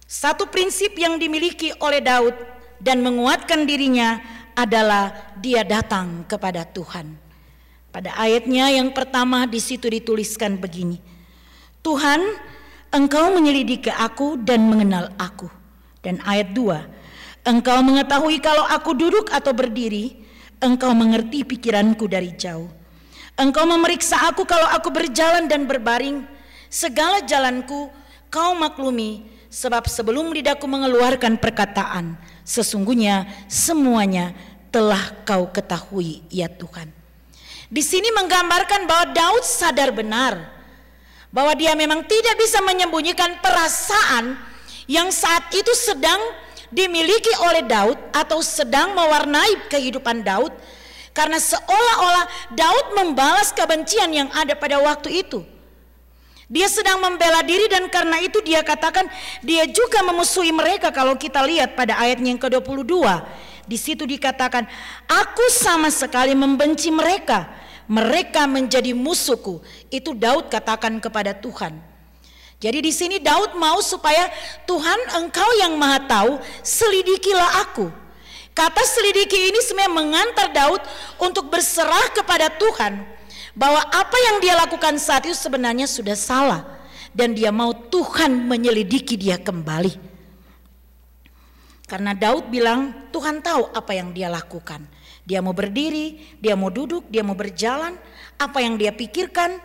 satu 0.05 0.49
prinsip 0.49 0.97
yang 0.97 1.21
dimiliki 1.21 1.73
oleh 1.81 2.01
Daud 2.01 2.33
dan 2.81 3.01
menguatkan 3.05 3.65
dirinya 3.65 4.21
adalah 4.57 5.33
dia 5.37 5.61
datang 5.61 6.25
kepada 6.25 6.65
Tuhan. 6.65 7.26
Pada 7.97 8.13
ayatnya 8.13 8.69
yang 8.69 8.93
pertama 8.93 9.49
di 9.49 9.57
situ 9.57 9.89
dituliskan 9.89 10.61
begini. 10.61 11.01
Tuhan, 11.81 12.21
Engkau 12.93 13.33
menyelidiki 13.33 13.89
aku 13.89 14.37
dan 14.37 14.69
mengenal 14.69 15.09
aku. 15.17 15.49
Dan 16.05 16.21
ayat 16.21 16.53
2, 16.53 16.77
Engkau 17.41 17.81
mengetahui 17.81 18.37
kalau 18.37 18.69
aku 18.69 18.93
duduk 18.93 19.33
atau 19.33 19.49
berdiri, 19.49 20.13
Engkau 20.61 20.93
mengerti 20.93 21.41
pikiranku 21.41 22.05
dari 22.05 22.37
jauh. 22.37 22.69
Engkau 23.33 23.65
memeriksa 23.65 24.29
aku 24.29 24.45
kalau 24.45 24.69
aku 24.69 24.93
berjalan 24.93 25.49
dan 25.49 25.65
berbaring. 25.65 26.21
Segala 26.69 27.25
jalanku 27.25 27.89
kau 28.29 28.53
maklumi. 28.53 29.25
Sebab 29.49 29.89
sebelum 29.89 30.37
lidahku 30.37 30.69
mengeluarkan 30.69 31.41
perkataan. 31.41 32.13
Sesungguhnya 32.45 33.25
semuanya 33.49 34.37
telah 34.69 35.17
kau 35.25 35.49
ketahui 35.49 36.21
ya 36.29 36.45
Tuhan. 36.45 37.06
Di 37.67 37.83
sini 37.83 38.07
menggambarkan 38.15 38.87
bahwa 38.87 39.05
Daud 39.11 39.43
sadar 39.43 39.91
benar. 39.91 40.39
Bahwa 41.27 41.51
dia 41.53 41.75
memang 41.75 42.07
tidak 42.07 42.39
bisa 42.39 42.63
menyembunyikan 42.63 43.43
perasaan 43.43 44.39
yang 44.87 45.11
saat 45.11 45.51
itu 45.51 45.69
sedang 45.75 46.17
dimiliki 46.71 47.31
oleh 47.43 47.63
Daud 47.67 47.99
atau 48.15 48.39
sedang 48.39 48.95
mewarnai 48.95 49.67
kehidupan 49.67 50.23
Daud 50.23 50.55
karena 51.11 51.41
seolah-olah 51.41 52.25
Daud 52.55 52.85
membalas 52.95 53.51
kebencian 53.51 54.13
yang 54.15 54.29
ada 54.31 54.55
pada 54.55 54.79
waktu 54.79 55.25
itu. 55.27 55.43
Dia 56.47 56.71
sedang 56.71 57.03
membela 57.03 57.43
diri 57.43 57.67
dan 57.67 57.91
karena 57.91 58.23
itu 58.23 58.39
dia 58.39 58.63
katakan 58.63 59.03
dia 59.43 59.67
juga 59.67 59.99
memusuhi 59.99 60.55
mereka 60.55 60.95
kalau 60.95 61.19
kita 61.19 61.43
lihat 61.43 61.75
pada 61.75 61.99
ayat 61.99 62.23
yang 62.23 62.39
ke-22. 62.39 63.03
Di 63.67 63.75
situ 63.75 64.07
dikatakan, 64.07 64.63
aku 65.05 65.45
sama 65.51 65.91
sekali 65.91 66.31
membenci 66.31 66.87
mereka. 66.87 67.51
Mereka 67.87 68.47
menjadi 68.47 68.95
musuhku. 68.95 69.59
Itu 69.91 70.15
Daud 70.15 70.47
katakan 70.47 70.99
kepada 71.03 71.35
Tuhan. 71.35 71.75
Jadi 72.57 72.79
di 72.81 72.89
sini 72.89 73.21
Daud 73.21 73.53
mau 73.53 73.77
supaya 73.85 74.33
Tuhan 74.65 75.21
engkau 75.21 75.45
yang 75.61 75.77
maha 75.77 76.01
tahu 76.09 76.41
selidikilah 76.65 77.69
aku. 77.69 77.91
Kata 78.57 78.81
selidiki 78.81 79.53
ini 79.53 79.59
sebenarnya 79.61 79.93
mengantar 79.93 80.47
Daud 80.49 80.81
untuk 81.21 81.53
berserah 81.53 82.09
kepada 82.17 82.49
Tuhan 82.49 83.05
bahwa 83.53 83.77
apa 83.93 84.17
yang 84.17 84.41
dia 84.41 84.57
lakukan 84.57 84.97
saat 84.97 85.29
itu 85.29 85.37
sebenarnya 85.37 85.85
sudah 85.85 86.17
salah 86.17 86.65
dan 87.13 87.37
dia 87.37 87.53
mau 87.53 87.69
Tuhan 87.73 88.49
menyelidiki 88.49 89.13
dia 89.13 89.37
kembali. 89.37 90.06
Karena 91.87 92.11
Daud 92.11 92.51
bilang 92.51 93.09
Tuhan 93.15 93.39
tahu 93.39 93.71
apa 93.71 93.95
yang 93.95 94.11
dia 94.11 94.27
lakukan. 94.27 94.83
Dia 95.23 95.39
mau 95.39 95.55
berdiri, 95.55 96.37
dia 96.43 96.59
mau 96.59 96.67
duduk, 96.67 97.07
dia 97.07 97.23
mau 97.23 97.35
berjalan, 97.35 97.95
apa 98.35 98.59
yang 98.59 98.75
dia 98.75 98.91
pikirkan, 98.91 99.59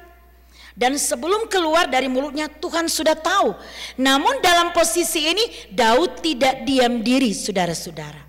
dan 0.72 0.96
sebelum 0.96 1.50
keluar 1.52 1.84
dari 1.84 2.08
mulutnya 2.08 2.48
Tuhan 2.48 2.88
sudah 2.88 3.12
tahu. 3.12 3.52
Namun 4.00 4.40
dalam 4.40 4.72
posisi 4.72 5.28
ini 5.28 5.44
Daud 5.68 6.24
tidak 6.24 6.64
diam 6.64 7.04
diri 7.04 7.36
saudara-saudara. 7.36 8.24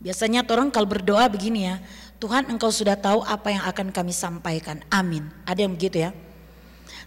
Biasanya 0.00 0.48
orang 0.48 0.72
kalau 0.72 0.88
berdoa 0.88 1.28
begini 1.28 1.68
ya. 1.68 1.76
Tuhan 2.20 2.52
engkau 2.52 2.68
sudah 2.68 2.96
tahu 3.00 3.24
apa 3.24 3.48
yang 3.52 3.64
akan 3.64 3.92
kami 3.92 4.12
sampaikan. 4.12 4.80
Amin. 4.92 5.28
Ada 5.44 5.64
yang 5.64 5.72
begitu 5.76 6.04
ya. 6.04 6.12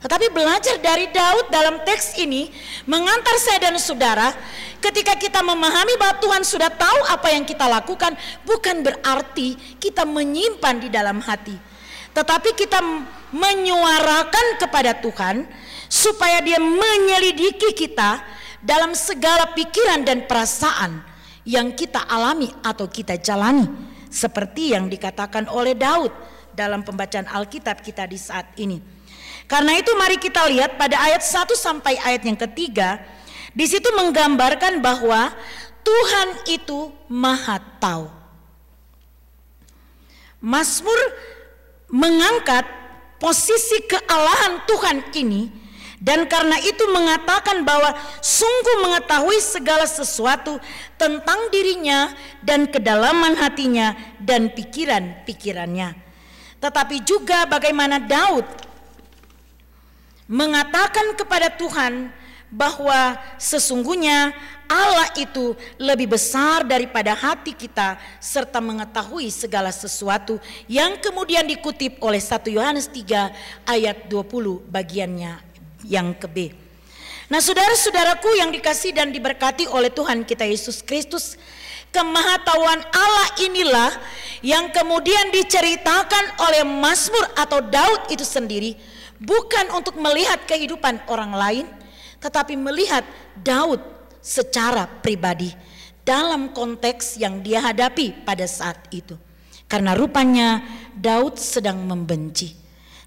Tetapi 0.03 0.27
belajar 0.35 0.83
dari 0.83 1.07
Daud 1.15 1.47
dalam 1.47 1.79
teks 1.87 2.19
ini 2.19 2.51
mengantar 2.83 3.39
saya 3.39 3.71
dan 3.71 3.79
saudara 3.79 4.35
ketika 4.83 5.15
kita 5.15 5.39
memahami 5.39 5.95
bahwa 5.95 6.19
Tuhan 6.19 6.43
sudah 6.43 6.67
tahu 6.67 6.99
apa 7.07 7.31
yang 7.31 7.47
kita 7.47 7.63
lakukan 7.71 8.11
bukan 8.43 8.83
berarti 8.83 9.55
kita 9.79 10.03
menyimpan 10.03 10.75
di 10.83 10.91
dalam 10.91 11.23
hati. 11.23 11.55
Tetapi 12.11 12.51
kita 12.51 12.83
menyuarakan 13.31 14.59
kepada 14.59 14.91
Tuhan 14.99 15.47
supaya 15.87 16.43
dia 16.43 16.59
menyelidiki 16.59 17.71
kita 17.71 18.21
dalam 18.59 18.91
segala 18.91 19.55
pikiran 19.55 20.03
dan 20.03 20.27
perasaan 20.27 20.99
yang 21.47 21.71
kita 21.71 22.03
alami 22.11 22.51
atau 22.59 22.91
kita 22.91 23.17
jalani 23.23 23.65
seperti 24.11 24.75
yang 24.75 24.91
dikatakan 24.91 25.47
oleh 25.47 25.73
Daud 25.73 26.11
dalam 26.53 26.85
pembacaan 26.85 27.25
Alkitab 27.25 27.81
kita 27.81 28.05
di 28.05 28.19
saat 28.19 28.51
ini. 28.61 28.77
Karena 29.45 29.75
itu 29.77 29.91
mari 29.99 30.17
kita 30.17 30.47
lihat 30.49 30.79
pada 30.79 30.97
ayat 30.97 31.21
1 31.21 31.53
sampai 31.53 31.99
ayat 31.99 32.23
yang 32.23 32.39
ketiga 32.39 33.03
di 33.53 33.69
situ 33.69 33.85
menggambarkan 33.93 34.81
bahwa 34.81 35.29
Tuhan 35.83 36.29
itu 36.49 36.89
Maha 37.11 37.59
Tahu. 37.77 38.07
Mazmur 40.43 40.99
mengangkat 41.87 42.65
posisi 43.21 43.79
kealahan 43.87 44.63
Tuhan 44.67 44.97
ini 45.15 45.47
dan 46.03 46.27
karena 46.27 46.59
itu 46.59 46.83
mengatakan 46.91 47.63
bahwa 47.63 47.95
sungguh 48.19 48.83
mengetahui 48.83 49.39
segala 49.39 49.87
sesuatu 49.87 50.59
tentang 50.99 51.47
dirinya 51.47 52.11
dan 52.43 52.67
kedalaman 52.67 53.39
hatinya 53.39 53.95
dan 54.19 54.51
pikiran-pikirannya. 54.51 55.95
Tetapi 56.59 57.07
juga 57.07 57.47
bagaimana 57.47 58.03
Daud 58.03 58.43
mengatakan 60.33 61.13
kepada 61.13 61.53
Tuhan 61.53 62.09
bahwa 62.49 63.21
sesungguhnya 63.37 64.33
Allah 64.65 65.13
itu 65.21 65.53
lebih 65.77 66.17
besar 66.17 66.65
daripada 66.65 67.13
hati 67.13 67.53
kita 67.53 68.01
serta 68.17 68.57
mengetahui 68.57 69.29
segala 69.29 69.69
sesuatu 69.69 70.41
yang 70.65 70.97
kemudian 70.97 71.45
dikutip 71.45 72.01
oleh 72.01 72.17
1 72.17 72.49
Yohanes 72.49 72.89
3 72.89 73.69
ayat 73.69 74.09
20 74.09 74.65
bagiannya 74.73 75.37
yang 75.85 76.17
ke 76.17 76.25
B. 76.25 76.37
Nah 77.29 77.37
saudara-saudaraku 77.37 78.33
yang 78.41 78.49
dikasih 78.49 78.89
dan 78.93 79.13
diberkati 79.13 79.69
oleh 79.69 79.93
Tuhan 79.93 80.25
kita 80.25 80.49
Yesus 80.49 80.81
Kristus 80.81 81.37
Kemahatauan 81.93 82.81
Allah 82.89 83.27
inilah 83.45 83.91
yang 84.41 84.73
kemudian 84.73 85.29
diceritakan 85.29 86.41
oleh 86.41 86.65
Mazmur 86.65 87.21
atau 87.37 87.61
Daud 87.61 88.09
itu 88.09 88.25
sendiri 88.25 88.73
bukan 89.23 89.71
untuk 89.71 89.95
melihat 89.95 90.43
kehidupan 90.43 91.07
orang 91.07 91.31
lain 91.31 91.65
tetapi 92.19 92.59
melihat 92.59 93.03
Daud 93.39 93.79
secara 94.23 94.87
pribadi 94.87 95.51
dalam 96.03 96.51
konteks 96.51 97.19
yang 97.19 97.43
dia 97.43 97.59
hadapi 97.59 98.23
pada 98.23 98.47
saat 98.47 98.79
itu. 98.91 99.15
Karena 99.67 99.95
rupanya 99.95 100.63
Daud 100.95 101.35
sedang 101.39 101.83
membenci. 101.83 102.55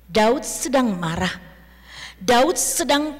Daud 0.05 0.45
sedang 0.45 0.97
marah. 0.97 1.33
Daud 2.17 2.57
sedang 2.57 3.17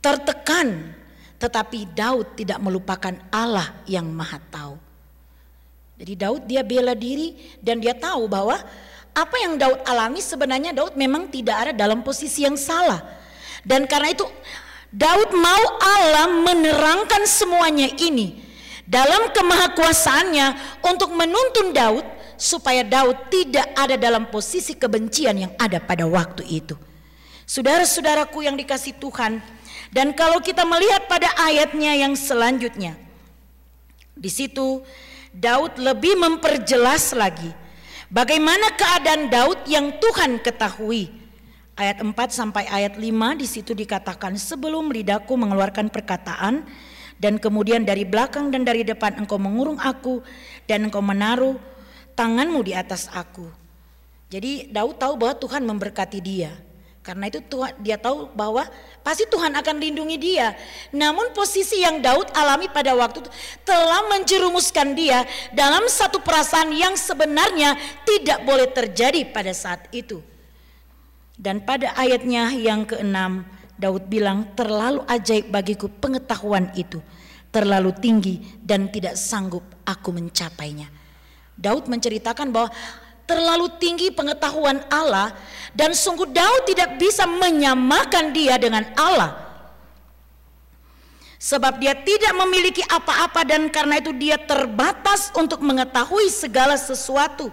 tertekan, 0.00 0.92
tetapi 1.40 1.88
Daud 1.96 2.36
tidak 2.36 2.60
melupakan 2.60 3.16
Allah 3.32 3.72
yang 3.88 4.04
Maha 4.08 4.40
Tahu. 4.52 4.76
Jadi 5.96 6.12
Daud 6.18 6.42
dia 6.44 6.60
bela 6.60 6.92
diri 6.92 7.56
dan 7.64 7.80
dia 7.80 7.96
tahu 7.96 8.28
bahwa 8.28 8.60
apa 9.14 9.36
yang 9.38 9.54
Daud 9.54 9.80
alami 9.86 10.18
sebenarnya 10.18 10.74
Daud 10.74 10.98
memang 10.98 11.30
tidak 11.30 11.56
ada 11.56 11.72
dalam 11.72 12.02
posisi 12.02 12.42
yang 12.42 12.58
salah. 12.58 13.00
Dan 13.62 13.86
karena 13.86 14.10
itu 14.10 14.26
Daud 14.90 15.30
mau 15.32 15.64
Allah 15.80 16.28
menerangkan 16.34 17.22
semuanya 17.24 17.88
ini 18.02 18.42
dalam 18.84 19.32
kemahakuasaannya 19.32 20.78
untuk 20.84 21.14
menuntun 21.14 21.72
Daud 21.72 22.04
supaya 22.34 22.82
Daud 22.82 23.30
tidak 23.30 23.70
ada 23.78 23.96
dalam 23.96 24.28
posisi 24.28 24.74
kebencian 24.74 25.46
yang 25.46 25.52
ada 25.56 25.78
pada 25.78 26.04
waktu 26.04 26.44
itu. 26.44 26.74
Saudara-saudaraku 27.46 28.44
yang 28.44 28.58
dikasih 28.58 28.98
Tuhan, 28.98 29.38
dan 29.94 30.10
kalau 30.16 30.42
kita 30.42 30.66
melihat 30.66 31.06
pada 31.06 31.30
ayatnya 31.38 31.94
yang 31.94 32.18
selanjutnya, 32.18 32.98
di 34.14 34.30
situ 34.32 34.82
Daud 35.30 35.78
lebih 35.78 36.18
memperjelas 36.18 37.14
lagi 37.14 37.63
bagaimana 38.14 38.70
keadaan 38.78 39.26
Daud 39.26 39.66
yang 39.66 39.98
Tuhan 39.98 40.38
ketahui. 40.38 41.10
Ayat 41.74 41.98
4 42.06 42.14
sampai 42.30 42.70
ayat 42.70 42.94
5 42.94 43.10
di 43.34 43.50
situ 43.50 43.74
dikatakan 43.74 44.38
sebelum 44.38 44.94
lidahku 44.94 45.34
mengeluarkan 45.34 45.90
perkataan 45.90 46.62
dan 47.18 47.42
kemudian 47.42 47.82
dari 47.82 48.06
belakang 48.06 48.54
dan 48.54 48.62
dari 48.62 48.86
depan 48.86 49.18
engkau 49.18 49.42
mengurung 49.42 49.82
aku 49.82 50.22
dan 50.70 50.86
engkau 50.86 51.02
menaruh 51.02 51.58
tanganmu 52.14 52.62
di 52.62 52.78
atas 52.78 53.10
aku. 53.10 53.50
Jadi 54.30 54.70
Daud 54.70 55.02
tahu 55.02 55.18
bahwa 55.18 55.34
Tuhan 55.34 55.66
memberkati 55.66 56.22
dia. 56.22 56.54
Karena 57.04 57.28
itu 57.28 57.44
Tuhan 57.44 57.76
dia 57.84 58.00
tahu 58.00 58.32
bahwa 58.32 58.64
pasti 59.04 59.28
Tuhan 59.28 59.52
akan 59.60 59.76
lindungi 59.76 60.16
dia. 60.16 60.56
Namun 60.88 61.36
posisi 61.36 61.84
yang 61.84 62.00
Daud 62.00 62.32
alami 62.32 62.72
pada 62.72 62.96
waktu 62.96 63.20
itu 63.20 63.30
telah 63.60 64.08
menjerumuskan 64.08 64.96
dia 64.96 65.28
dalam 65.52 65.84
satu 65.84 66.24
perasaan 66.24 66.72
yang 66.72 66.96
sebenarnya 66.96 67.76
tidak 68.08 68.40
boleh 68.48 68.72
terjadi 68.72 69.20
pada 69.28 69.52
saat 69.52 69.84
itu. 69.92 70.24
Dan 71.36 71.60
pada 71.60 71.92
ayatnya 71.92 72.56
yang 72.56 72.88
keenam 72.88 73.44
Daud 73.76 74.08
bilang 74.08 74.56
terlalu 74.56 75.04
ajaib 75.04 75.52
bagiku 75.52 75.92
pengetahuan 75.92 76.72
itu. 76.72 77.04
Terlalu 77.52 77.92
tinggi 78.00 78.40
dan 78.64 78.88
tidak 78.88 79.20
sanggup 79.20 79.62
aku 79.84 80.08
mencapainya. 80.08 80.88
Daud 81.54 81.84
menceritakan 81.86 82.48
bahwa 82.48 82.72
terlalu 83.24 83.72
tinggi 83.80 84.12
pengetahuan 84.12 84.84
Allah 84.92 85.32
dan 85.72 85.96
sungguh 85.96 86.28
Daud 86.28 86.68
tidak 86.68 87.00
bisa 87.00 87.24
menyamakan 87.26 88.30
dia 88.30 88.60
dengan 88.60 88.84
Allah. 88.94 89.44
Sebab 91.44 91.76
dia 91.76 91.92
tidak 91.92 92.32
memiliki 92.40 92.80
apa-apa 92.88 93.44
dan 93.44 93.68
karena 93.68 94.00
itu 94.00 94.16
dia 94.16 94.40
terbatas 94.40 95.28
untuk 95.36 95.60
mengetahui 95.60 96.32
segala 96.32 96.72
sesuatu. 96.80 97.52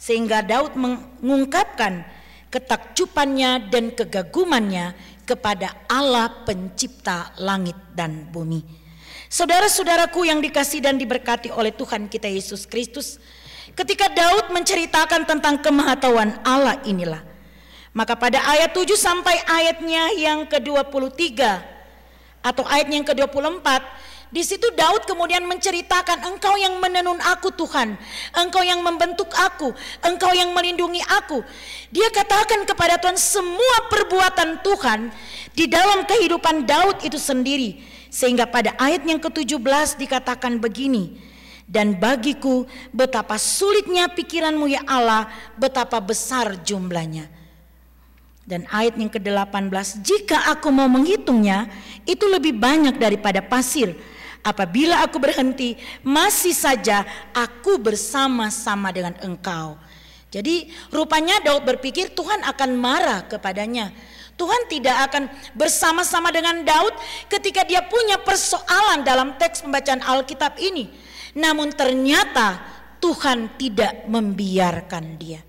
Sehingga 0.00 0.40
Daud 0.40 0.72
mengungkapkan 1.20 2.00
ketakjubannya 2.48 3.68
dan 3.68 3.92
kegagumannya 3.92 4.96
kepada 5.28 5.76
Allah 5.84 6.32
pencipta 6.48 7.36
langit 7.36 7.76
dan 7.92 8.24
bumi. 8.32 8.64
Saudara-saudaraku 9.30 10.26
yang 10.26 10.42
dikasih 10.42 10.82
dan 10.82 10.98
diberkati 10.98 11.54
oleh 11.54 11.70
Tuhan 11.70 12.10
kita 12.10 12.26
Yesus 12.26 12.66
Kristus, 12.66 13.22
Ketika 13.80 14.12
Daud 14.12 14.52
menceritakan 14.52 15.24
tentang 15.24 15.56
kemahatauan 15.56 16.36
Allah 16.44 16.76
inilah. 16.84 17.24
Maka 17.96 18.12
pada 18.12 18.36
ayat 18.44 18.76
7 18.76 18.92
sampai 18.92 19.40
ayatnya 19.48 20.12
yang 20.20 20.44
ke-23 20.44 21.40
atau 22.44 22.60
ayat 22.68 22.92
yang 22.92 23.08
ke-24 23.08 23.64
di 24.28 24.44
situ 24.44 24.68
Daud 24.76 25.08
kemudian 25.08 25.48
menceritakan 25.48 26.28
engkau 26.28 26.60
yang 26.60 26.76
menenun 26.76 27.24
aku 27.24 27.56
Tuhan, 27.56 27.96
engkau 28.36 28.60
yang 28.60 28.84
membentuk 28.84 29.32
aku, 29.32 29.72
engkau 30.04 30.30
yang 30.36 30.52
melindungi 30.52 31.00
aku. 31.16 31.40
Dia 31.88 32.12
katakan 32.12 32.68
kepada 32.68 33.00
Tuhan 33.00 33.16
semua 33.16 33.88
perbuatan 33.88 34.60
Tuhan 34.60 35.08
di 35.56 35.64
dalam 35.72 36.04
kehidupan 36.04 36.68
Daud 36.68 37.00
itu 37.00 37.16
sendiri. 37.16 37.80
Sehingga 38.12 38.44
pada 38.44 38.76
ayat 38.76 39.08
yang 39.08 39.24
ke-17 39.24 39.96
dikatakan 39.96 40.60
begini, 40.60 41.29
dan 41.70 41.94
bagiku 41.94 42.66
betapa 42.90 43.38
sulitnya 43.38 44.10
pikiranmu 44.10 44.66
ya 44.66 44.82
Allah, 44.90 45.30
betapa 45.54 46.02
besar 46.02 46.58
jumlahnya. 46.66 47.30
Dan 48.42 48.66
ayat 48.66 48.98
yang 48.98 49.06
ke-18, 49.06 50.02
jika 50.02 50.50
aku 50.50 50.74
mau 50.74 50.90
menghitungnya, 50.90 51.70
itu 52.02 52.26
lebih 52.26 52.58
banyak 52.58 52.98
daripada 52.98 53.38
pasir. 53.38 53.94
Apabila 54.42 55.06
aku 55.06 55.22
berhenti, 55.22 55.78
masih 56.02 56.50
saja 56.50 57.06
aku 57.30 57.78
bersama-sama 57.78 58.90
dengan 58.90 59.14
engkau. 59.22 59.78
Jadi 60.34 60.74
rupanya 60.90 61.38
Daud 61.38 61.62
berpikir 61.62 62.10
Tuhan 62.10 62.42
akan 62.42 62.70
marah 62.74 63.22
kepadanya. 63.30 63.94
Tuhan 64.34 64.66
tidak 64.66 64.96
akan 65.10 65.22
bersama-sama 65.54 66.34
dengan 66.34 66.66
Daud 66.66 66.96
ketika 67.30 67.62
dia 67.62 67.84
punya 67.86 68.18
persoalan 68.18 69.06
dalam 69.06 69.38
teks 69.38 69.62
pembacaan 69.62 70.00
Alkitab 70.02 70.58
ini. 70.58 71.09
Namun 71.36 71.70
ternyata 71.74 72.62
Tuhan 72.98 73.56
tidak 73.56 74.06
membiarkan 74.06 75.04
dia. 75.16 75.40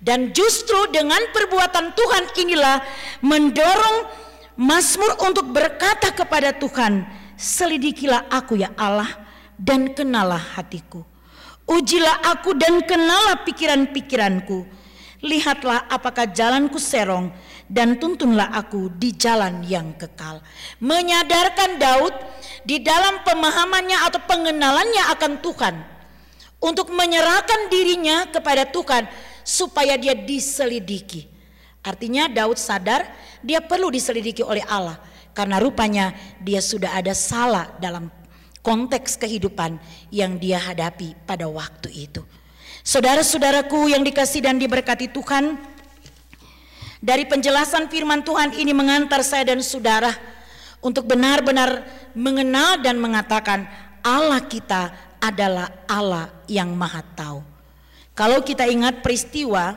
Dan 0.00 0.32
justru 0.32 0.88
dengan 0.88 1.20
perbuatan 1.28 1.92
Tuhan 1.92 2.24
inilah 2.40 2.76
mendorong 3.20 3.98
Mazmur 4.60 5.16
untuk 5.24 5.56
berkata 5.56 6.12
kepada 6.12 6.52
Tuhan, 6.52 7.08
selidikilah 7.32 8.28
aku 8.28 8.60
ya 8.60 8.72
Allah 8.76 9.08
dan 9.56 9.92
kenalah 9.96 10.40
hatiku. 10.56 11.00
Ujilah 11.64 12.20
aku 12.28 12.52
dan 12.56 12.84
kenalah 12.84 13.40
pikiran-pikiranku. 13.44 14.68
Lihatlah 15.20 15.88
apakah 15.88 16.28
jalanku 16.32 16.80
serong 16.80 17.32
dan 17.68 18.00
tuntunlah 18.00 18.52
aku 18.52 18.92
di 18.92 19.16
jalan 19.16 19.64
yang 19.64 19.96
kekal. 19.96 20.40
Menyadarkan 20.80 21.76
Daud 21.76 22.12
di 22.64 22.80
dalam 22.80 23.24
pemahamannya 23.24 23.98
atau 24.08 24.20
pengenalannya 24.24 25.04
akan 25.16 25.32
Tuhan 25.40 25.74
untuk 26.60 26.92
menyerahkan 26.92 27.72
dirinya 27.72 28.28
kepada 28.28 28.68
Tuhan 28.68 29.08
supaya 29.42 29.96
dia 29.96 30.12
diselidiki. 30.12 31.26
Artinya 31.80 32.28
Daud 32.28 32.60
sadar 32.60 33.08
dia 33.40 33.64
perlu 33.64 33.88
diselidiki 33.88 34.44
oleh 34.44 34.60
Allah 34.68 35.00
karena 35.32 35.56
rupanya 35.56 36.12
dia 36.44 36.60
sudah 36.60 36.92
ada 37.00 37.16
salah 37.16 37.72
dalam 37.80 38.12
konteks 38.60 39.16
kehidupan 39.16 39.80
yang 40.12 40.36
dia 40.36 40.60
hadapi 40.60 41.16
pada 41.24 41.48
waktu 41.48 41.88
itu. 42.08 42.20
Saudara-saudaraku 42.84 43.92
yang 43.92 44.04
dikasih 44.04 44.44
dan 44.44 44.56
diberkati 44.60 45.12
Tuhan, 45.12 45.56
dari 47.00 47.24
penjelasan 47.24 47.88
firman 47.88 48.20
Tuhan 48.20 48.52
ini 48.56 48.76
mengantar 48.76 49.24
saya 49.24 49.48
dan 49.48 49.64
saudara 49.64 50.12
untuk 50.80 51.08
benar-benar 51.08 51.84
mengenal 52.16 52.80
dan 52.80 52.96
mengatakan 52.96 53.68
Allah 54.00 54.40
kita 54.44 54.92
adalah 55.20 55.68
Allah 55.84 56.32
yang 56.48 56.72
maha 56.72 57.04
tahu. 57.12 57.44
Kalau 58.16 58.40
kita 58.40 58.68
ingat 58.68 59.04
peristiwa 59.04 59.76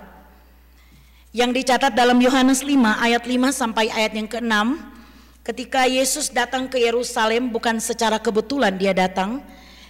yang 1.36 1.52
dicatat 1.52 1.92
dalam 1.92 2.20
Yohanes 2.20 2.64
5 2.64 2.76
ayat 2.80 3.24
5 3.24 3.52
sampai 3.52 3.92
ayat 3.92 4.12
yang 4.16 4.28
ke-6 4.28 4.56
ketika 5.44 5.88
Yesus 5.88 6.32
datang 6.32 6.72
ke 6.72 6.80
Yerusalem 6.80 7.52
bukan 7.52 7.80
secara 7.84 8.20
kebetulan 8.20 8.76
dia 8.80 8.96
datang 8.96 9.44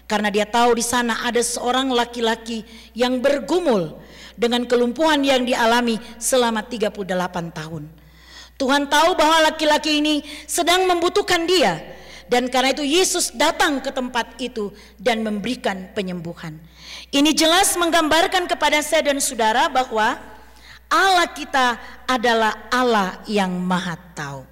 karena 0.10 0.30
dia 0.34 0.46
tahu 0.50 0.78
di 0.78 0.86
sana 0.86 1.26
ada 1.26 1.40
seorang 1.40 1.94
laki-laki 1.94 2.66
yang 2.98 3.22
bergumul 3.22 3.98
dengan 4.34 4.66
kelumpuhan 4.66 5.22
yang 5.22 5.46
dialami 5.46 6.02
selama 6.18 6.66
38 6.66 7.06
tahun. 7.54 8.03
Tuhan 8.58 8.86
tahu 8.86 9.18
bahwa 9.18 9.50
laki-laki 9.50 10.00
ini 10.00 10.22
sedang 10.46 10.86
membutuhkan 10.86 11.44
dia 11.50 11.82
dan 12.34 12.48
karena 12.48 12.72
itu 12.72 12.86
Yesus 12.86 13.30
datang 13.36 13.84
ke 13.84 13.92
tempat 13.92 14.40
itu 14.40 14.72
dan 14.98 15.22
memberikan 15.22 15.92
penyembuhan. 15.92 16.58
Ini 17.14 17.30
jelas 17.36 17.76
menggambarkan 17.78 18.50
kepada 18.50 18.82
saya 18.82 19.14
dan 19.14 19.22
saudara 19.22 19.70
bahwa 19.70 20.18
Allah 20.90 21.28
kita 21.30 21.78
adalah 22.10 22.70
Allah 22.74 23.22
yang 23.30 23.54
maha 23.58 23.98
tahu. 24.18 24.46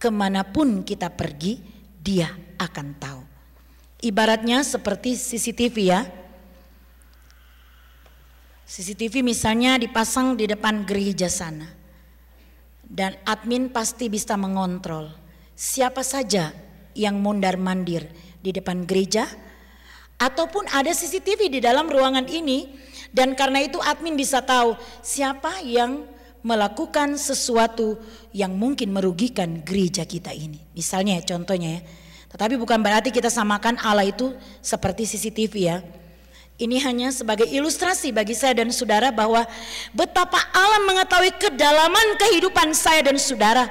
Ke 0.00 0.08
mana 0.10 0.46
pun 0.46 0.86
kita 0.86 1.12
pergi, 1.12 1.60
dia 1.98 2.30
akan 2.58 2.86
tahu. 2.96 3.22
Ibaratnya 4.00 4.64
seperti 4.64 5.12
CCTV 5.12 5.76
ya, 5.82 6.08
CCTV 8.70 9.26
misalnya 9.26 9.76
dipasang 9.76 10.38
di 10.38 10.46
depan 10.46 10.86
gereja 10.86 11.26
sana. 11.26 11.79
Dan 12.90 13.14
admin 13.22 13.70
pasti 13.70 14.10
bisa 14.10 14.34
mengontrol 14.34 15.14
siapa 15.54 16.02
saja 16.02 16.50
yang 16.98 17.22
mondar-mandir 17.22 18.10
di 18.42 18.50
depan 18.50 18.82
gereja 18.82 19.30
ataupun 20.18 20.66
ada 20.74 20.90
CCTV 20.90 21.48
di 21.48 21.60
dalam 21.62 21.86
ruangan 21.86 22.26
ini 22.26 22.66
dan 23.14 23.38
karena 23.38 23.62
itu 23.62 23.78
admin 23.78 24.18
bisa 24.18 24.42
tahu 24.42 24.74
siapa 25.00 25.62
yang 25.62 26.02
melakukan 26.40 27.20
sesuatu 27.20 28.00
yang 28.32 28.56
mungkin 28.56 28.96
merugikan 28.96 29.60
gereja 29.60 30.08
kita 30.08 30.32
ini. 30.32 30.60
Misalnya 30.72 31.20
contohnya 31.20 31.80
ya. 31.80 31.82
Tetapi 32.30 32.54
bukan 32.56 32.78
berarti 32.80 33.10
kita 33.10 33.28
samakan 33.28 33.76
Allah 33.82 34.06
itu 34.06 34.32
seperti 34.62 35.04
CCTV 35.04 35.54
ya. 35.58 35.82
Ini 36.60 36.76
hanya 36.84 37.08
sebagai 37.08 37.48
ilustrasi 37.48 38.12
bagi 38.12 38.36
saya 38.36 38.60
dan 38.60 38.68
saudara 38.68 39.08
bahwa 39.08 39.48
betapa 39.96 40.36
Allah 40.52 40.84
mengetahui 40.84 41.32
kedalaman 41.40 42.20
kehidupan 42.20 42.76
saya 42.76 43.00
dan 43.00 43.16
saudara. 43.16 43.64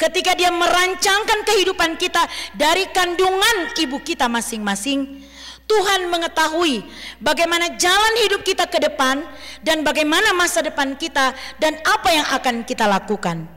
Ketika 0.00 0.32
dia 0.32 0.48
merancangkan 0.48 1.44
kehidupan 1.44 2.00
kita 2.00 2.24
dari 2.56 2.88
kandungan 2.96 3.76
ibu 3.76 4.00
kita 4.00 4.24
masing-masing. 4.32 5.20
Tuhan 5.64 6.12
mengetahui 6.12 6.84
bagaimana 7.24 7.72
jalan 7.80 8.14
hidup 8.20 8.44
kita 8.44 8.68
ke 8.68 8.84
depan 8.84 9.24
dan 9.64 9.80
bagaimana 9.80 10.36
masa 10.36 10.60
depan 10.60 10.92
kita 10.92 11.32
dan 11.56 11.80
apa 11.84 12.08
yang 12.08 12.26
akan 12.36 12.68
kita 12.68 12.84
lakukan. 12.88 13.48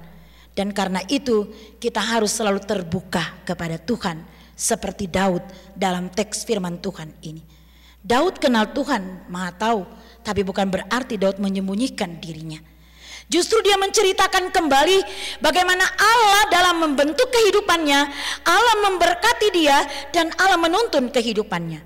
Dan 0.55 0.71
karena 0.75 1.03
itu 1.07 1.51
kita 1.79 1.99
harus 2.03 2.35
selalu 2.35 2.63
terbuka 2.63 3.43
kepada 3.43 3.75
Tuhan 3.79 4.23
seperti 4.55 5.07
Daud 5.07 5.43
dalam 5.75 6.07
teks 6.11 6.47
firman 6.47 6.79
Tuhan 6.79 7.11
ini. 7.27 7.56
Daud 8.07 8.39
kenal 8.39 8.71
Tuhan, 8.71 9.27
maha 9.27 9.51
tahu, 9.51 9.83
tapi 10.23 10.39
bukan 10.47 10.71
berarti 10.71 11.19
Daud 11.19 11.43
menyembunyikan 11.43 12.23
dirinya. 12.23 12.63
Justru 13.27 13.59
dia 13.59 13.75
menceritakan 13.75 14.55
kembali 14.55 15.03
bagaimana 15.43 15.83
Allah 15.83 16.41
dalam 16.47 16.87
membentuk 16.87 17.27
kehidupannya, 17.27 17.99
Allah 18.47 18.75
memberkati 18.87 19.47
dia 19.51 19.83
dan 20.15 20.31
Allah 20.39 20.55
menuntun 20.55 21.11
kehidupannya. 21.11 21.83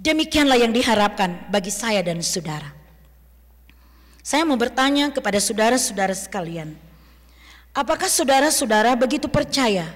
Demikianlah 0.00 0.56
yang 0.56 0.72
diharapkan 0.72 1.52
bagi 1.52 1.68
saya 1.68 2.00
dan 2.00 2.24
saudara. 2.24 2.72
Saya 4.24 4.48
mau 4.48 4.56
bertanya 4.56 5.12
kepada 5.12 5.36
saudara-saudara 5.36 6.16
sekalian, 6.16 6.72
apakah 7.76 8.08
saudara-saudara 8.08 8.96
begitu 8.96 9.28
percaya 9.28 9.92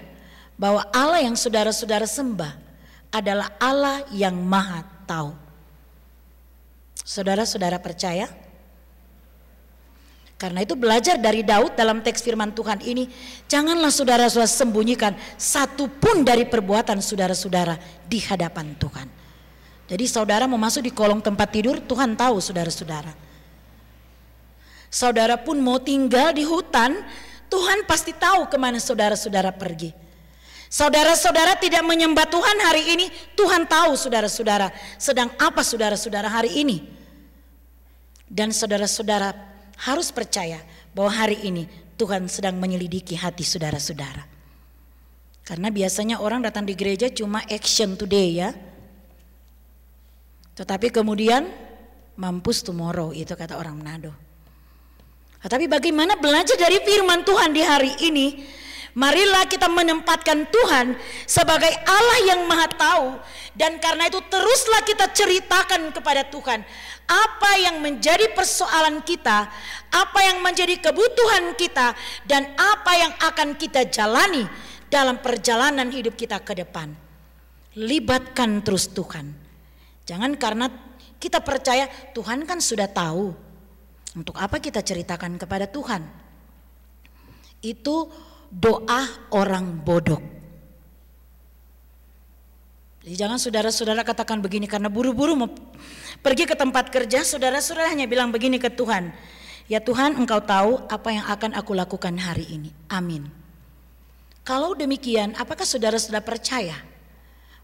bahwa 0.60 0.84
Allah 0.92 1.24
yang 1.24 1.40
saudara-saudara 1.40 2.04
sembah 2.04 2.69
adalah 3.10 3.54
Allah 3.58 4.06
yang 4.14 4.34
Maha 4.38 4.86
Tahu? 5.06 5.30
Saudara-saudara 7.02 7.82
percaya? 7.82 8.30
Karena 10.40 10.64
itu 10.64 10.72
belajar 10.72 11.20
dari 11.20 11.44
Daud 11.44 11.76
dalam 11.76 12.00
teks 12.00 12.24
firman 12.24 12.56
Tuhan 12.56 12.80
ini, 12.80 13.12
janganlah 13.44 13.92
saudara-saudara 13.92 14.48
sembunyikan 14.48 15.12
satu 15.36 15.84
pun 16.00 16.24
dari 16.24 16.48
perbuatan 16.48 16.96
saudara-saudara 17.04 17.76
di 18.08 18.24
hadapan 18.24 18.72
Tuhan. 18.80 19.08
Jadi 19.84 20.04
saudara 20.08 20.48
mau 20.48 20.56
masuk 20.56 20.86
di 20.86 20.94
kolong 20.94 21.20
tempat 21.20 21.50
tidur, 21.52 21.76
Tuhan 21.84 22.16
tahu 22.16 22.40
saudara-saudara. 22.40 23.12
Saudara 24.88 25.36
pun 25.36 25.60
mau 25.60 25.76
tinggal 25.76 26.32
di 26.32 26.46
hutan, 26.46 27.04
Tuhan 27.52 27.84
pasti 27.84 28.16
tahu 28.16 28.48
ke 28.48 28.56
mana 28.56 28.80
saudara-saudara 28.80 29.52
pergi. 29.52 29.92
Saudara-saudara 30.70 31.58
tidak 31.58 31.82
menyembah 31.82 32.30
Tuhan 32.30 32.56
hari 32.62 32.94
ini, 32.94 33.06
Tuhan 33.34 33.66
tahu 33.66 33.98
saudara-saudara 33.98 34.70
sedang 35.02 35.26
apa 35.34 35.66
saudara-saudara 35.66 36.30
hari 36.30 36.62
ini. 36.62 36.86
Dan 38.30 38.54
saudara-saudara 38.54 39.34
harus 39.82 40.14
percaya 40.14 40.62
bahwa 40.94 41.10
hari 41.10 41.42
ini 41.42 41.66
Tuhan 41.98 42.30
sedang 42.30 42.54
menyelidiki 42.54 43.18
hati 43.18 43.42
saudara-saudara. 43.42 44.22
Karena 45.42 45.74
biasanya 45.74 46.22
orang 46.22 46.46
datang 46.46 46.62
di 46.62 46.78
gereja 46.78 47.10
cuma 47.10 47.42
action 47.50 47.98
today 47.98 48.38
ya 48.38 48.54
tetapi 50.60 50.92
kemudian 50.92 51.48
mampus 52.20 52.60
tomorrow 52.60 53.16
itu 53.16 53.32
kata 53.32 53.56
orang 53.56 53.80
Manado. 53.80 54.12
Tetapi 55.40 55.72
bagaimana 55.72 56.20
belajar 56.20 56.52
dari 56.60 56.84
firman 56.84 57.24
Tuhan 57.24 57.56
di 57.56 57.62
hari 57.64 57.96
ini? 58.04 58.26
Marilah 58.90 59.46
kita 59.46 59.70
menempatkan 59.70 60.50
Tuhan 60.50 60.98
sebagai 61.22 61.70
Allah 61.86 62.18
yang 62.26 62.42
maha 62.50 62.66
tahu 62.74 63.06
dan 63.54 63.78
karena 63.78 64.10
itu 64.10 64.18
teruslah 64.26 64.82
kita 64.82 65.14
ceritakan 65.14 65.94
kepada 65.94 66.26
Tuhan 66.26 66.66
apa 67.06 67.50
yang 67.58 67.82
menjadi 67.82 68.30
persoalan 68.34 69.02
kita, 69.06 69.46
apa 69.90 70.20
yang 70.26 70.42
menjadi 70.42 70.78
kebutuhan 70.78 71.54
kita 71.54 71.94
dan 72.26 72.50
apa 72.58 72.92
yang 72.98 73.12
akan 73.18 73.58
kita 73.58 73.86
jalani 73.90 74.46
dalam 74.90 75.22
perjalanan 75.22 75.90
hidup 75.90 76.18
kita 76.18 76.42
ke 76.42 76.58
depan. 76.58 76.90
Libatkan 77.78 78.62
terus 78.66 78.90
Tuhan. 78.90 79.30
Jangan 80.06 80.34
karena 80.34 80.66
kita 81.22 81.38
percaya 81.42 81.86
Tuhan 82.10 82.42
kan 82.42 82.58
sudah 82.58 82.90
tahu. 82.90 83.30
Untuk 84.10 84.34
apa 84.34 84.58
kita 84.58 84.82
ceritakan 84.82 85.38
kepada 85.38 85.70
Tuhan? 85.70 86.02
Itu 87.62 88.10
doa 88.50 89.06
orang 89.30 89.80
bodoh. 89.80 90.18
Jadi 93.00 93.16
jangan 93.16 93.40
saudara-saudara 93.40 94.04
katakan 94.04 94.44
begini 94.44 94.68
karena 94.68 94.92
buru-buru 94.92 95.32
mau 95.32 95.48
pergi 96.20 96.44
ke 96.44 96.52
tempat 96.52 96.92
kerja, 96.92 97.24
saudara-saudara 97.24 97.88
hanya 97.88 98.04
bilang 98.04 98.28
begini 98.28 98.60
ke 98.60 98.68
Tuhan. 98.68 99.14
Ya 99.70 99.80
Tuhan 99.80 100.18
engkau 100.18 100.42
tahu 100.42 100.84
apa 100.90 101.08
yang 101.14 101.24
akan 101.24 101.56
aku 101.56 101.72
lakukan 101.72 102.12
hari 102.20 102.44
ini. 102.50 102.74
Amin. 102.90 103.30
Kalau 104.44 104.74
demikian, 104.74 105.32
apakah 105.38 105.64
saudara-saudara 105.64 106.20
percaya 106.20 106.76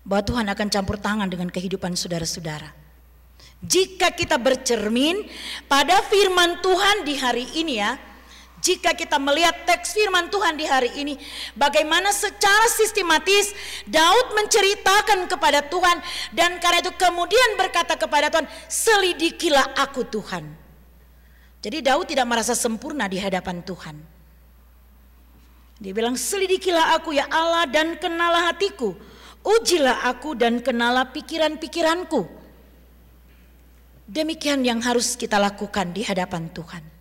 bahwa 0.07 0.22
Tuhan 0.22 0.46
akan 0.46 0.68
campur 0.70 0.96
tangan 1.03 1.27
dengan 1.27 1.51
kehidupan 1.51 1.99
saudara-saudara. 1.99 2.70
Jika 3.59 4.14
kita 4.14 4.38
bercermin 4.38 5.27
pada 5.66 5.99
firman 6.07 6.62
Tuhan 6.62 7.03
di 7.03 7.14
hari 7.18 7.44
ini 7.59 7.83
ya, 7.83 7.99
jika 8.66 8.98
kita 8.98 9.22
melihat 9.22 9.55
teks 9.62 9.94
firman 9.94 10.26
Tuhan 10.26 10.59
di 10.59 10.66
hari 10.66 10.90
ini, 10.98 11.14
bagaimana 11.55 12.11
secara 12.11 12.66
sistematis 12.74 13.55
Daud 13.87 14.35
menceritakan 14.35 15.31
kepada 15.31 15.62
Tuhan 15.70 16.02
dan 16.35 16.59
karena 16.59 16.83
itu 16.83 16.90
kemudian 16.98 17.55
berkata 17.55 17.94
kepada 17.94 18.26
Tuhan, 18.26 18.50
selidikilah 18.66 19.79
aku 19.79 20.02
Tuhan. 20.11 20.42
Jadi 21.62 21.79
Daud 21.79 22.11
tidak 22.11 22.26
merasa 22.26 22.59
sempurna 22.59 23.07
di 23.07 23.22
hadapan 23.22 23.62
Tuhan. 23.62 23.96
Dia 25.79 25.92
bilang, 25.94 26.18
selidikilah 26.18 26.98
aku 26.98 27.14
ya 27.14 27.31
Allah 27.31 27.68
dan 27.70 27.94
kenalah 28.00 28.50
hatiku 28.50 28.96
Ujilah 29.46 30.11
aku 30.11 30.35
dan 30.35 30.59
kenalah 30.59 31.14
pikiran-pikiranku. 31.14 32.26
Demikian 34.11 34.66
yang 34.66 34.83
harus 34.83 35.14
kita 35.14 35.38
lakukan 35.38 35.94
di 35.94 36.02
hadapan 36.02 36.50
Tuhan. 36.50 36.95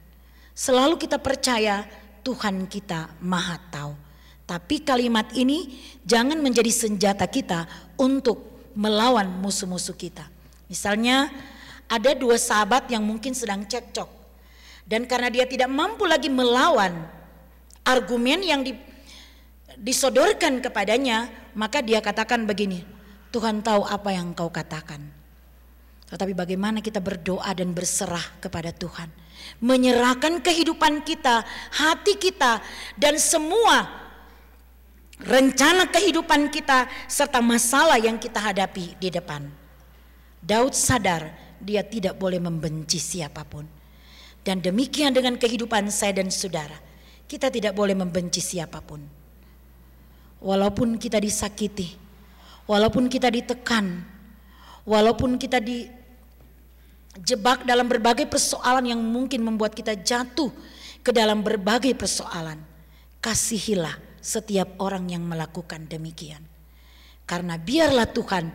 Selalu 0.56 0.96
kita 0.96 1.20
percaya 1.20 1.84
Tuhan 2.24 2.64
kita 2.72 3.20
maha 3.20 3.60
tahu. 3.68 3.94
Tapi 4.48 4.88
kalimat 4.88 5.28
ini 5.36 5.84
jangan 6.08 6.40
menjadi 6.40 6.72
senjata 6.72 7.28
kita 7.28 7.68
untuk 8.00 8.72
melawan 8.72 9.28
musuh-musuh 9.44 10.00
kita. 10.00 10.24
Misalnya 10.72 11.28
ada 11.92 12.16
dua 12.16 12.40
sahabat 12.40 12.88
yang 12.88 13.04
mungkin 13.04 13.36
sedang 13.36 13.68
cekcok. 13.68 14.08
Dan 14.86 15.10
karena 15.10 15.28
dia 15.34 15.44
tidak 15.44 15.68
mampu 15.68 16.06
lagi 16.08 16.30
melawan 16.30 16.94
argumen 17.84 18.40
yang 18.46 18.62
di, 18.62 18.78
disodorkan 19.82 20.62
kepadanya, 20.62 21.30
maka 21.58 21.82
dia 21.82 22.00
katakan 22.00 22.46
begini, 22.46 22.86
Tuhan 23.34 23.66
tahu 23.66 23.82
apa 23.82 24.14
yang 24.14 24.32
kau 24.38 24.54
katakan. 24.54 25.02
Tetapi 26.06 26.38
bagaimana 26.38 26.86
kita 26.86 27.02
berdoa 27.02 27.50
dan 27.58 27.74
berserah 27.74 28.24
kepada 28.38 28.70
Tuhan. 28.70 29.25
Menyerahkan 29.64 30.44
kehidupan 30.44 31.08
kita, 31.08 31.46
hati 31.74 32.20
kita, 32.20 32.60
dan 33.00 33.16
semua 33.20 33.88
rencana 35.22 35.88
kehidupan 35.88 36.52
kita 36.52 36.92
serta 37.08 37.40
masalah 37.40 37.96
yang 37.96 38.20
kita 38.20 38.38
hadapi 38.38 39.00
di 39.00 39.10
depan. 39.10 39.48
Daud 40.44 40.76
sadar 40.76 41.34
dia 41.58 41.82
tidak 41.82 42.20
boleh 42.20 42.38
membenci 42.38 43.00
siapa 43.00 43.48
pun. 43.48 43.66
Dan 44.46 44.62
demikian 44.62 45.10
dengan 45.10 45.42
kehidupan 45.42 45.90
saya 45.90 46.22
dan 46.22 46.30
saudara. 46.30 46.78
Kita 47.26 47.50
tidak 47.50 47.74
boleh 47.74 47.98
membenci 47.98 48.38
siapa 48.38 48.78
pun 48.86 49.26
walaupun 50.46 51.02
kita 51.02 51.18
disakiti, 51.18 51.98
walaupun 52.70 53.10
kita 53.10 53.34
ditekan, 53.34 54.06
walaupun 54.86 55.42
kita 55.42 55.58
dijebak 57.16 57.64
dalam 57.64 57.88
berbagai 57.88 58.28
persoalan 58.28 58.92
yang 58.92 59.00
mungkin 59.00 59.42
membuat 59.42 59.72
kita 59.72 59.96
jatuh 59.96 60.52
ke 61.00 61.16
dalam 61.16 61.40
berbagai 61.40 61.96
persoalan, 61.96 62.60
kasihilah 63.24 63.96
setiap 64.20 64.76
orang 64.82 65.08
yang 65.08 65.24
melakukan 65.24 65.88
demikian. 65.88 66.44
Karena 67.26 67.58
biarlah 67.58 68.06
Tuhan 68.10 68.52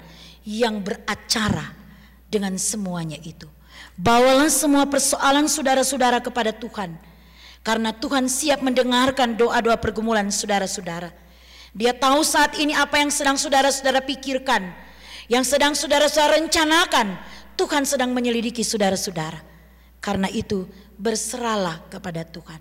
yang 0.47 0.83
beracara 0.85 1.75
dengan 2.31 2.55
semuanya 2.61 3.19
itu. 3.23 3.49
Bawalah 3.99 4.49
semua 4.53 4.87
persoalan 4.87 5.51
saudara-saudara 5.51 6.23
kepada 6.23 6.55
Tuhan. 6.55 6.95
Karena 7.61 7.93
Tuhan 7.93 8.25
siap 8.25 8.65
mendengarkan 8.65 9.37
doa-doa 9.37 9.77
pergumulan 9.77 10.33
saudara-saudara 10.33 11.13
Dia 11.77 11.93
tahu 11.93 12.25
saat 12.25 12.57
ini 12.57 12.73
apa 12.73 12.97
yang 12.97 13.13
sedang 13.13 13.37
saudara-saudara 13.37 14.01
pikirkan, 14.03 14.73
yang 15.31 15.45
sedang 15.47 15.77
saudara-saudara 15.77 16.41
rencanakan. 16.41 17.15
Tuhan 17.61 17.85
sedang 17.85 18.17
menyelidiki 18.17 18.65
saudara-saudara. 18.65 19.45
Karena 20.01 20.33
itu, 20.33 20.65
berserahlah 20.97 21.85
kepada 21.93 22.25
Tuhan. 22.25 22.57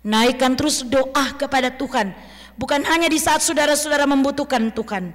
Naikkan 0.00 0.56
terus 0.56 0.80
doa 0.80 1.36
kepada 1.36 1.68
Tuhan, 1.68 2.16
bukan 2.56 2.80
hanya 2.88 3.12
di 3.12 3.20
saat 3.20 3.44
saudara-saudara 3.44 4.08
membutuhkan 4.08 4.72
Tuhan, 4.72 5.12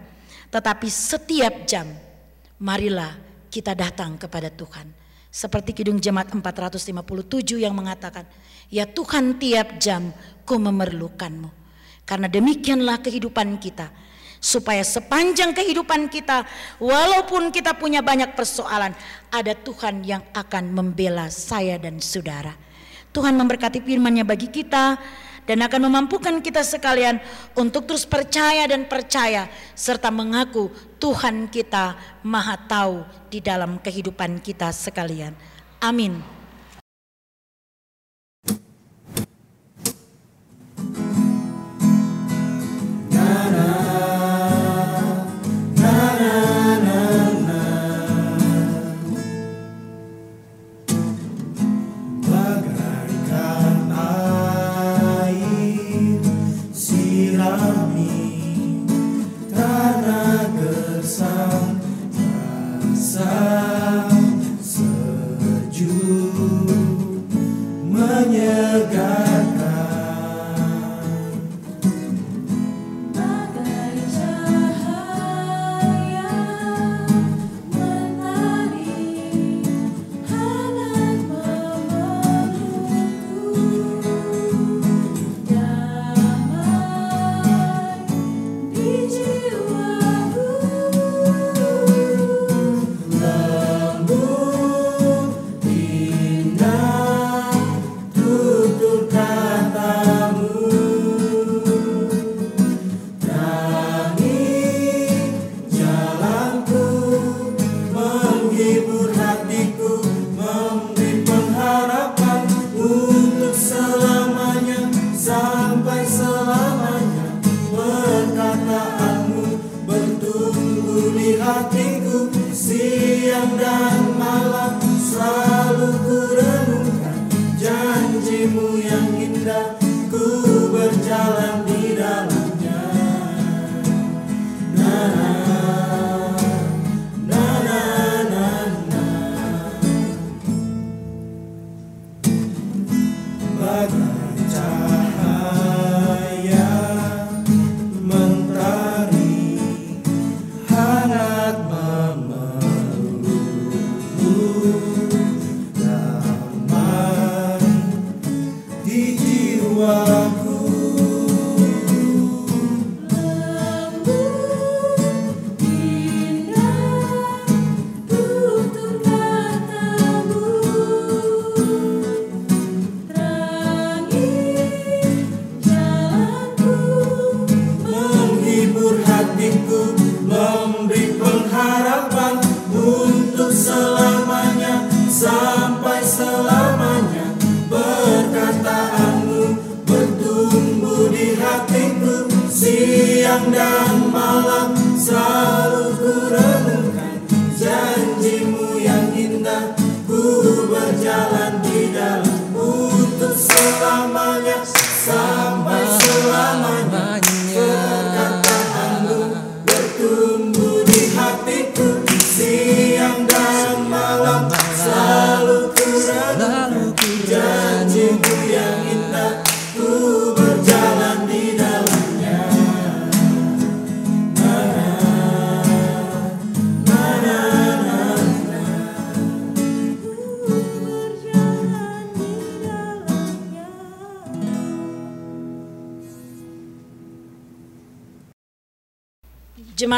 tetapi 0.53 0.85
setiap 0.85 1.65
jam. 1.65 1.89
Marilah 2.61 3.17
kita 3.49 3.73
datang 3.73 4.13
kepada 4.21 4.53
Tuhan. 4.53 4.93
Seperti 5.33 5.73
Kidung 5.73 5.97
Jemaat 5.97 6.29
457 6.31 7.59
yang 7.59 7.73
mengatakan, 7.73 8.29
Ya 8.69 8.85
Tuhan 8.85 9.41
tiap 9.41 9.81
jam 9.81 10.13
ku 10.45 10.61
memerlukanmu. 10.61 11.49
Karena 12.05 12.29
demikianlah 12.29 13.01
kehidupan 13.01 13.57
kita. 13.57 13.89
Supaya 14.37 14.85
sepanjang 14.85 15.57
kehidupan 15.57 16.07
kita, 16.11 16.45
walaupun 16.77 17.49
kita 17.49 17.73
punya 17.73 18.05
banyak 18.05 18.37
persoalan, 18.37 18.93
ada 19.33 19.53
Tuhan 19.57 20.05
yang 20.05 20.21
akan 20.35 20.71
membela 20.71 21.27
saya 21.33 21.81
dan 21.81 21.97
saudara. 21.97 22.53
Tuhan 23.15 23.33
memberkati 23.39 23.79
firman-Nya 23.79 24.27
bagi 24.27 24.51
kita 24.51 24.99
dan 25.45 25.61
akan 25.61 25.87
memampukan 25.87 26.35
kita 26.41 26.65
sekalian 26.65 27.21
untuk 27.55 27.85
terus 27.85 28.03
percaya 28.03 28.65
dan 28.65 28.89
percaya 28.89 29.47
serta 29.77 30.09
mengaku 30.09 30.73
Tuhan 30.97 31.47
kita 31.47 31.95
Maha 32.25 32.57
Tahu 32.65 33.29
di 33.29 33.39
dalam 33.39 33.77
kehidupan 33.79 34.41
kita 34.41 34.73
sekalian. 34.73 35.31
Amin. 35.79 36.34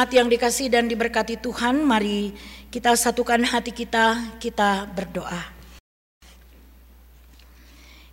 Jemaat 0.07 0.23
yang 0.23 0.31
dikasih 0.31 0.71
dan 0.71 0.87
diberkati 0.87 1.35
Tuhan, 1.35 1.83
mari 1.83 2.31
kita 2.71 2.95
satukan 2.95 3.43
hati 3.43 3.75
kita, 3.75 4.39
kita 4.39 4.87
berdoa. 4.87 5.51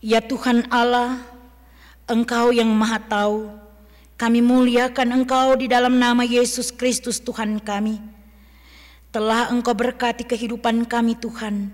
Ya 0.03 0.19
Tuhan 0.19 0.67
Allah, 0.75 1.23
Engkau 2.11 2.51
yang 2.51 2.67
Maha 2.67 2.99
Tahu, 2.99 3.47
kami 4.19 4.43
muliakan 4.43 5.23
Engkau 5.23 5.55
di 5.55 5.71
dalam 5.71 5.95
nama 5.95 6.27
Yesus 6.27 6.75
Kristus 6.75 7.23
Tuhan 7.23 7.63
kami. 7.63 8.03
Telah 9.15 9.55
Engkau 9.55 9.79
berkati 9.79 10.27
kehidupan 10.27 10.91
kami 10.91 11.15
Tuhan, 11.15 11.71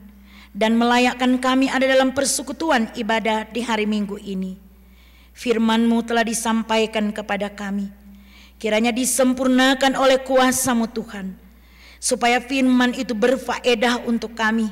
dan 0.53 0.77
melayakkan 0.77 1.41
kami 1.41 1.73
ada 1.73 1.89
dalam 1.89 2.13
persekutuan 2.13 2.93
ibadah 2.93 3.49
di 3.49 3.65
hari 3.65 3.89
Minggu 3.89 4.21
ini. 4.21 4.61
Firman-Mu 5.33 6.05
telah 6.05 6.29
disampaikan 6.29 7.09
kepada 7.09 7.49
kami. 7.49 8.00
Kiranya 8.61 8.93
disempurnakan 8.93 9.97
oleh 9.97 10.21
kuasamu 10.21 10.93
Tuhan. 10.93 11.33
Supaya 11.97 12.45
firman 12.45 12.93
itu 12.93 13.17
berfaedah 13.17 14.05
untuk 14.05 14.37
kami. 14.37 14.69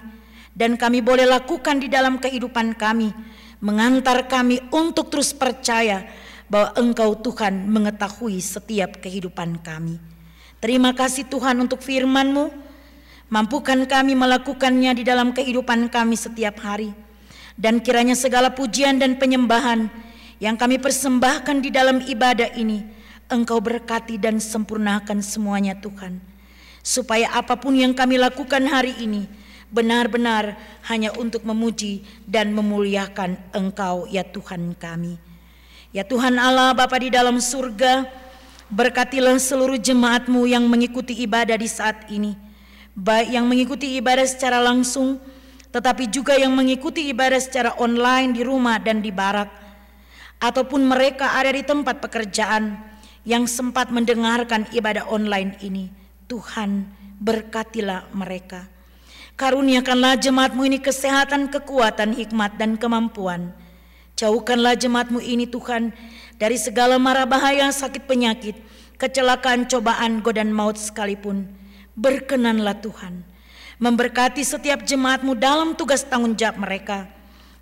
Dan 0.53 0.76
kami 0.76 1.01
boleh 1.01 1.24
lakukan 1.24 1.80
di 1.80 1.89
dalam 1.89 2.20
kehidupan 2.20 2.76
kami. 2.76 3.16
Mengantar 3.64 4.28
kami 4.28 4.61
untuk 4.68 5.09
terus 5.09 5.32
percaya 5.32 6.05
bahwa 6.53 6.76
Engkau 6.76 7.16
Tuhan 7.16 7.64
mengetahui 7.64 8.36
setiap 8.45 9.01
kehidupan 9.01 9.64
kami. 9.64 9.97
Terima 10.61 10.93
kasih 10.93 11.24
Tuhan 11.24 11.57
untuk 11.57 11.80
firman-Mu. 11.80 12.51
Mampukan 13.32 13.89
kami 13.89 14.12
melakukannya 14.12 14.93
di 14.97 15.05
dalam 15.05 15.32
kehidupan 15.32 15.89
kami 15.89 16.16
setiap 16.16 16.61
hari. 16.61 16.93
Dan 17.57 17.80
kiranya 17.80 18.14
segala 18.14 18.53
pujian 18.53 19.01
dan 19.01 19.16
penyembahan 19.16 19.89
yang 20.39 20.55
kami 20.55 20.78
persembahkan 20.78 21.59
di 21.59 21.70
dalam 21.74 21.99
ibadah 21.99 22.55
ini, 22.55 22.86
Engkau 23.29 23.61
berkati 23.61 24.16
dan 24.16 24.41
sempurnakan 24.41 25.20
semuanya 25.20 25.76
Tuhan. 25.76 26.16
Supaya 26.81 27.29
apa 27.37 27.61
pun 27.61 27.76
yang 27.76 27.93
kami 27.93 28.16
lakukan 28.16 28.64
hari 28.64 28.97
ini, 29.05 29.29
benar-benar 29.68 30.57
hanya 30.89 31.12
untuk 31.20 31.45
memuji 31.45 32.09
dan 32.24 32.57
memuliakan 32.57 33.37
Engkau 33.53 34.09
ya 34.09 34.24
Tuhan 34.24 34.72
kami. 34.81 35.20
Ya 35.93 36.09
Tuhan 36.09 36.41
Allah 36.41 36.72
Bapa 36.72 36.97
di 36.97 37.12
dalam 37.12 37.37
surga, 37.37 38.09
berkatilah 38.72 39.37
seluruh 39.37 39.76
jemaatmu 39.76 40.49
yang 40.49 40.64
mengikuti 40.64 41.12
ibadah 41.20 41.61
di 41.61 41.68
saat 41.68 42.09
ini. 42.09 42.33
Baik 42.97 43.29
yang 43.37 43.45
mengikuti 43.45 44.01
ibadah 44.01 44.24
secara 44.24 44.57
langsung, 44.57 45.20
tetapi 45.68 46.09
juga 46.09 46.33
yang 46.33 46.57
mengikuti 46.57 47.12
ibadah 47.12 47.37
secara 47.37 47.76
online 47.76 48.33
di 48.33 48.41
rumah 48.41 48.81
dan 48.81 49.05
di 49.05 49.12
barak. 49.12 49.53
Ataupun 50.41 50.81
mereka 50.81 51.37
ada 51.37 51.53
di 51.53 51.61
tempat 51.61 52.01
pekerjaan 52.01 52.89
yang 53.29 53.45
sempat 53.45 53.93
mendengarkan 53.93 54.64
ibadah 54.72 55.05
online 55.12 55.61
ini. 55.61 55.93
Tuhan 56.24 56.89
berkatilah 57.20 58.09
mereka. 58.16 58.64
Karuniakanlah 59.37 60.16
jemaatmu 60.16 60.64
ini 60.64 60.81
kesehatan, 60.81 61.53
kekuatan, 61.53 62.16
hikmat, 62.16 62.57
dan 62.57 62.81
kemampuan. 62.81 63.53
Jauhkanlah 64.16 64.74
jemaatmu 64.81 65.20
ini 65.20 65.45
Tuhan 65.45 65.93
dari 66.41 66.57
segala 66.57 66.97
mara 66.97 67.29
bahaya, 67.29 67.68
sakit 67.68 68.09
penyakit, 68.09 68.57
kecelakaan, 68.97 69.68
cobaan, 69.68 70.24
godaan 70.24 70.51
maut 70.51 70.81
sekalipun. 70.81 71.47
Berkenanlah 71.95 72.81
Tuhan 72.81 73.22
memberkati 73.79 74.43
setiap 74.43 74.83
jemaatmu 74.83 75.39
dalam 75.39 75.79
tugas 75.79 76.03
tanggung 76.03 76.35
jawab 76.35 76.59
mereka 76.66 77.07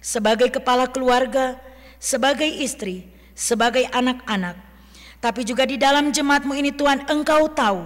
sebagai 0.01 0.49
kepala 0.49 0.89
keluarga, 0.89 1.61
sebagai 2.01 2.49
istri, 2.49 3.11
sebagai 3.37 3.85
anak-anak. 3.93 4.66
Tapi 5.27 5.43
juga 5.43 5.67
di 5.67 5.75
dalam 5.75 6.15
jemaatmu 6.15 6.55
ini 6.55 6.71
Tuhan 6.71 7.03
engkau 7.11 7.51
tahu 7.51 7.83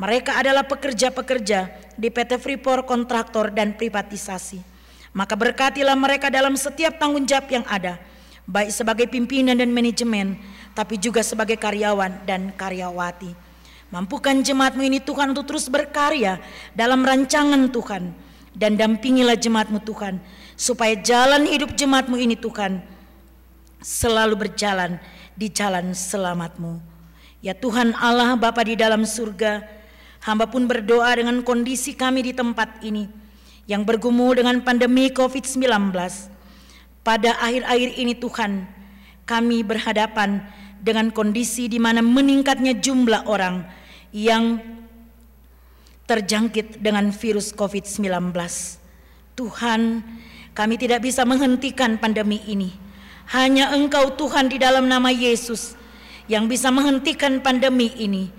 mereka 0.00 0.40
adalah 0.40 0.64
pekerja-pekerja 0.64 1.68
di 2.00 2.08
PT 2.08 2.40
Freeport 2.40 2.88
kontraktor 2.88 3.52
dan 3.52 3.76
privatisasi. 3.76 4.64
Maka 5.12 5.36
berkatilah 5.36 5.92
mereka 5.92 6.32
dalam 6.32 6.56
setiap 6.56 6.96
tanggung 6.96 7.28
jawab 7.28 7.44
yang 7.52 7.66
ada, 7.68 8.00
baik 8.48 8.72
sebagai 8.72 9.04
pimpinan 9.04 9.60
dan 9.60 9.68
manajemen, 9.68 10.40
tapi 10.72 10.96
juga 10.96 11.20
sebagai 11.20 11.60
karyawan 11.60 12.24
dan 12.24 12.56
karyawati. 12.56 13.36
Mampukan 13.92 14.40
jemaatmu 14.40 14.80
ini 14.80 15.04
Tuhan 15.04 15.36
untuk 15.36 15.44
terus 15.44 15.68
berkarya 15.68 16.40
dalam 16.72 17.04
rancangan 17.04 17.68
Tuhan. 17.68 18.16
Dan 18.58 18.80
dampingilah 18.80 19.36
jemaatmu 19.36 19.84
Tuhan, 19.84 20.18
supaya 20.56 20.96
jalan 20.98 21.46
hidup 21.46 21.76
jemaatmu 21.76 22.16
ini 22.16 22.34
Tuhan 22.34 22.80
selalu 23.78 24.34
berjalan 24.34 24.98
di 25.38 25.46
jalan 25.46 25.94
selamatmu. 25.94 26.82
Ya 27.38 27.54
Tuhan 27.54 27.94
Allah 27.94 28.34
Bapa 28.34 28.66
di 28.66 28.74
dalam 28.74 29.06
surga, 29.06 29.62
hamba 30.26 30.50
pun 30.50 30.66
berdoa 30.66 31.14
dengan 31.14 31.46
kondisi 31.46 31.94
kami 31.94 32.26
di 32.26 32.34
tempat 32.34 32.82
ini 32.82 33.06
yang 33.70 33.86
bergumul 33.86 34.34
dengan 34.34 34.58
pandemi 34.66 35.06
COVID-19. 35.14 35.94
Pada 37.06 37.38
akhir-akhir 37.38 37.90
ini 37.94 38.18
Tuhan, 38.18 38.66
kami 39.22 39.62
berhadapan 39.62 40.42
dengan 40.82 41.14
kondisi 41.14 41.70
di 41.70 41.78
mana 41.78 42.02
meningkatnya 42.02 42.74
jumlah 42.74 43.30
orang 43.30 43.62
yang 44.10 44.58
terjangkit 46.10 46.82
dengan 46.82 47.14
virus 47.14 47.54
COVID-19. 47.54 48.34
Tuhan, 49.38 50.02
kami 50.58 50.74
tidak 50.74 51.06
bisa 51.06 51.22
menghentikan 51.22 51.94
pandemi 52.02 52.42
ini. 52.50 52.87
Hanya 53.28 53.76
Engkau 53.76 54.16
Tuhan 54.16 54.48
di 54.48 54.56
dalam 54.56 54.88
nama 54.88 55.12
Yesus 55.12 55.76
yang 56.28 56.48
bisa 56.48 56.72
menghentikan 56.72 57.40
pandemi 57.44 57.92
ini. 58.00 58.32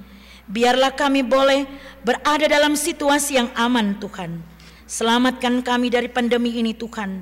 Biarlah 0.49 0.97
kami 0.97 1.21
boleh 1.21 1.69
berada 2.01 2.49
dalam 2.49 2.73
situasi 2.73 3.37
yang 3.37 3.49
aman 3.53 4.01
Tuhan. 4.01 4.41
Selamatkan 4.89 5.61
kami 5.61 5.93
dari 5.93 6.09
pandemi 6.09 6.57
ini 6.57 6.73
Tuhan. 6.73 7.21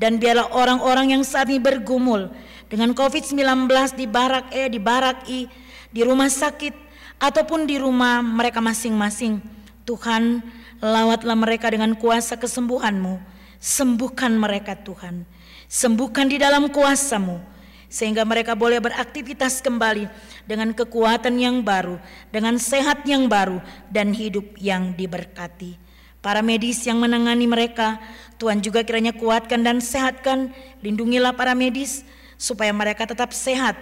Dan 0.00 0.16
biarlah 0.16 0.56
orang-orang 0.56 1.12
yang 1.12 1.22
saat 1.22 1.52
ini 1.52 1.60
bergumul 1.60 2.32
dengan 2.72 2.96
COVID-19 2.96 3.68
di 3.92 4.08
barak 4.08 4.48
E, 4.48 4.72
di 4.72 4.80
barak 4.80 5.28
I, 5.28 5.44
di 5.92 6.00
rumah 6.00 6.32
sakit, 6.32 6.72
ataupun 7.20 7.68
di 7.68 7.76
rumah 7.76 8.24
mereka 8.24 8.64
masing-masing. 8.64 9.44
Tuhan, 9.84 10.40
lawatlah 10.80 11.36
mereka 11.36 11.68
dengan 11.68 11.92
kuasa 11.92 12.40
kesembuhan-Mu. 12.40 13.20
Sembuhkan 13.60 14.32
mereka 14.34 14.74
Tuhan. 14.74 15.28
Sembuhkan 15.72 16.28
di 16.28 16.36
dalam 16.36 16.68
kuasa-Mu. 16.68 17.40
Sehingga 17.88 18.28
mereka 18.28 18.52
boleh 18.52 18.76
beraktivitas 18.76 19.64
kembali 19.64 20.04
dengan 20.44 20.76
kekuatan 20.76 21.32
yang 21.40 21.64
baru, 21.64 21.96
dengan 22.28 22.60
sehat 22.60 23.08
yang 23.08 23.24
baru, 23.24 23.56
dan 23.88 24.12
hidup 24.12 24.52
yang 24.60 24.92
diberkati. 24.92 25.80
Para 26.20 26.44
medis 26.44 26.84
yang 26.84 27.00
menangani 27.00 27.48
mereka, 27.48 27.96
Tuhan 28.36 28.60
juga 28.60 28.84
kiranya 28.84 29.16
kuatkan 29.16 29.64
dan 29.64 29.80
sehatkan, 29.80 30.52
lindungilah 30.84 31.32
para 31.32 31.56
medis 31.56 32.04
supaya 32.36 32.72
mereka 32.72 33.08
tetap 33.08 33.32
sehat 33.32 33.76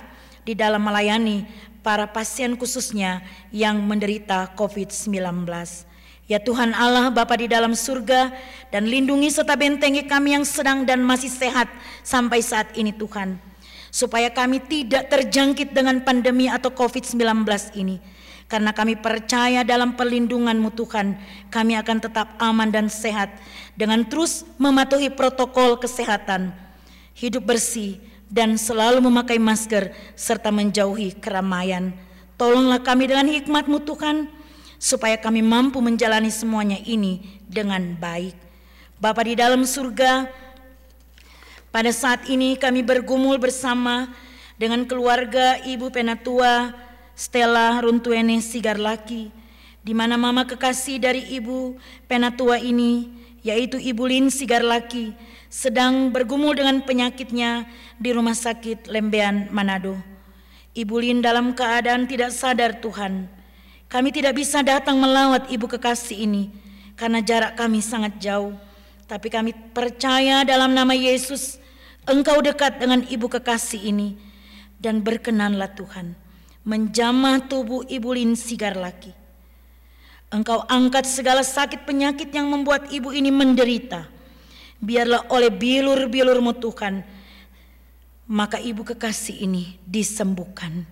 di 0.46 0.54
dalam 0.54 0.82
melayani 0.82 1.46
para 1.82 2.06
pasien 2.06 2.54
khususnya 2.54 3.22
yang 3.50 3.82
menderita 3.82 4.54
COVID-19. 4.54 5.89
Ya 6.30 6.38
Tuhan 6.38 6.70
Allah 6.78 7.10
Bapa 7.10 7.34
di 7.34 7.50
dalam 7.50 7.74
surga 7.74 8.30
dan 8.70 8.86
lindungi 8.86 9.34
serta 9.34 9.58
bentengi 9.58 10.06
kami 10.06 10.38
yang 10.38 10.46
sedang 10.46 10.86
dan 10.86 11.02
masih 11.02 11.26
sehat 11.26 11.66
sampai 12.06 12.38
saat 12.38 12.70
ini 12.78 12.94
Tuhan. 12.94 13.34
Supaya 13.90 14.30
kami 14.30 14.62
tidak 14.62 15.10
terjangkit 15.10 15.74
dengan 15.74 15.98
pandemi 16.06 16.46
atau 16.46 16.70
COVID-19 16.70 17.18
ini. 17.74 17.98
Karena 18.46 18.70
kami 18.70 18.94
percaya 18.94 19.66
dalam 19.66 19.98
perlindungan-Mu 19.98 20.70
Tuhan, 20.78 21.18
kami 21.50 21.74
akan 21.74 21.98
tetap 21.98 22.38
aman 22.38 22.70
dan 22.70 22.86
sehat 22.86 23.34
dengan 23.74 24.06
terus 24.06 24.46
mematuhi 24.54 25.10
protokol 25.10 25.82
kesehatan, 25.82 26.54
hidup 27.18 27.42
bersih, 27.42 27.98
dan 28.30 28.54
selalu 28.54 29.02
memakai 29.02 29.42
masker 29.42 29.90
serta 30.14 30.54
menjauhi 30.54 31.18
keramaian. 31.18 31.90
Tolonglah 32.38 32.82
kami 32.82 33.10
dengan 33.10 33.26
hikmat-Mu 33.26 33.82
Tuhan, 33.82 34.30
supaya 34.80 35.20
kami 35.20 35.44
mampu 35.44 35.76
menjalani 35.84 36.32
semuanya 36.32 36.80
ini 36.80 37.20
dengan 37.44 38.00
baik. 38.00 38.32
Bapa 38.96 39.20
di 39.20 39.36
dalam 39.36 39.68
surga, 39.68 40.24
pada 41.68 41.92
saat 41.92 42.24
ini 42.32 42.56
kami 42.56 42.80
bergumul 42.80 43.36
bersama 43.36 44.08
dengan 44.56 44.88
keluarga 44.88 45.60
Ibu 45.60 45.92
Penatua 45.92 46.72
Stella 47.12 47.76
Runtuene 47.84 48.40
Sigarlaki, 48.40 49.28
di 49.84 49.92
mana 49.92 50.16
mama 50.16 50.48
kekasih 50.48 50.96
dari 50.96 51.28
Ibu 51.36 51.76
Penatua 52.08 52.56
ini, 52.56 53.12
yaitu 53.44 53.76
Ibu 53.76 54.04
Lin 54.08 54.26
Sigarlaki, 54.32 55.12
sedang 55.52 56.08
bergumul 56.08 56.56
dengan 56.56 56.80
penyakitnya 56.80 57.68
di 58.00 58.16
rumah 58.16 58.36
sakit 58.36 58.88
Lembean, 58.88 59.52
Manado. 59.52 60.00
Ibu 60.72 60.96
Lin 61.04 61.20
dalam 61.20 61.52
keadaan 61.52 62.08
tidak 62.08 62.32
sadar 62.32 62.80
Tuhan. 62.80 63.39
Kami 63.90 64.14
tidak 64.14 64.38
bisa 64.38 64.62
datang 64.62 65.02
melawat 65.02 65.50
ibu 65.50 65.66
kekasih 65.66 66.22
ini 66.22 66.54
karena 66.94 67.18
jarak 67.18 67.58
kami 67.58 67.82
sangat 67.82 68.22
jauh. 68.22 68.54
Tapi 69.10 69.26
kami 69.26 69.50
percaya 69.74 70.46
dalam 70.46 70.70
nama 70.70 70.94
Yesus, 70.94 71.58
Engkau 72.06 72.38
dekat 72.38 72.78
dengan 72.78 73.02
ibu 73.10 73.26
kekasih 73.26 73.90
ini. 73.90 74.14
Dan 74.80 75.02
berkenanlah 75.04 75.76
Tuhan, 75.76 76.16
menjamah 76.64 77.44
tubuh 77.50 77.84
ibu 77.90 78.16
Lin 78.16 78.32
Sigar 78.38 78.78
lagi. 78.78 79.12
Engkau 80.30 80.62
angkat 80.70 81.04
segala 81.10 81.42
sakit 81.42 81.84
penyakit 81.84 82.30
yang 82.30 82.46
membuat 82.48 82.88
ibu 82.94 83.10
ini 83.10 83.28
menderita. 83.28 84.06
Biarlah 84.80 85.28
oleh 85.28 85.52
bilur-bilurmu 85.52 86.56
Tuhan, 86.56 87.04
maka 88.30 88.56
ibu 88.62 88.86
kekasih 88.86 89.42
ini 89.42 89.76
disembuhkan. 89.84 90.86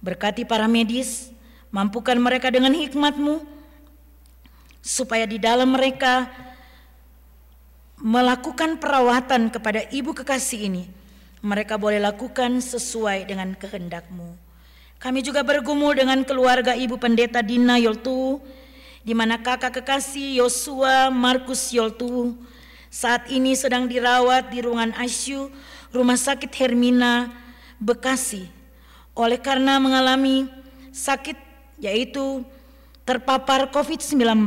Berkati 0.00 0.46
para 0.46 0.70
medis, 0.70 1.34
mampukan 1.70 2.16
mereka 2.16 2.48
dengan 2.48 2.72
hikmatmu, 2.72 3.44
supaya 4.80 5.28
di 5.28 5.36
dalam 5.36 5.76
mereka 5.76 6.30
melakukan 7.98 8.78
perawatan 8.78 9.50
kepada 9.50 9.84
ibu 9.90 10.14
kekasih 10.14 10.70
ini, 10.70 10.84
mereka 11.42 11.76
boleh 11.76 11.98
lakukan 11.98 12.62
sesuai 12.62 13.26
dengan 13.26 13.52
kehendakmu. 13.58 14.38
Kami 14.98 15.22
juga 15.22 15.46
bergumul 15.46 15.94
dengan 15.94 16.26
keluarga 16.26 16.74
ibu 16.74 16.98
pendeta 16.98 17.38
Dina 17.42 17.78
Yoltu, 17.78 18.42
di 19.06 19.14
mana 19.14 19.38
kakak 19.38 19.82
kekasih 19.82 20.42
Yosua 20.42 21.08
Markus 21.08 21.70
Yoltu 21.70 22.34
saat 22.90 23.28
ini 23.30 23.54
sedang 23.54 23.86
dirawat 23.86 24.50
di 24.50 24.64
ruangan 24.64 24.96
ICU 24.96 25.52
Rumah 25.92 26.18
Sakit 26.18 26.52
Hermina, 26.52 27.30
Bekasi 27.78 28.58
oleh 29.18 29.38
karena 29.38 29.82
mengalami 29.82 30.46
sakit 30.94 31.47
yaitu 31.78 32.44
terpapar 33.06 33.70
COVID-19 33.72 34.46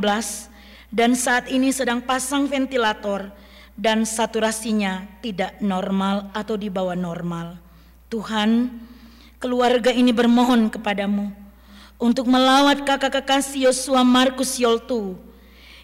dan 0.91 1.15
saat 1.15 1.47
ini 1.47 1.71
sedang 1.71 2.03
pasang 2.03 2.45
ventilator 2.45 3.31
dan 3.79 4.03
saturasinya 4.03 5.07
tidak 5.23 5.57
normal 5.63 6.29
atau 6.35 6.59
di 6.59 6.67
bawah 6.67 6.93
normal. 6.93 7.57
Tuhan, 8.11 8.69
keluarga 9.39 9.89
ini 9.89 10.11
bermohon 10.11 10.67
kepadamu 10.67 11.31
untuk 11.95 12.27
melawat 12.27 12.83
kakak 12.83 13.23
kekasih 13.23 13.71
Yosua 13.71 14.03
Markus 14.03 14.59
Yoltu 14.59 15.15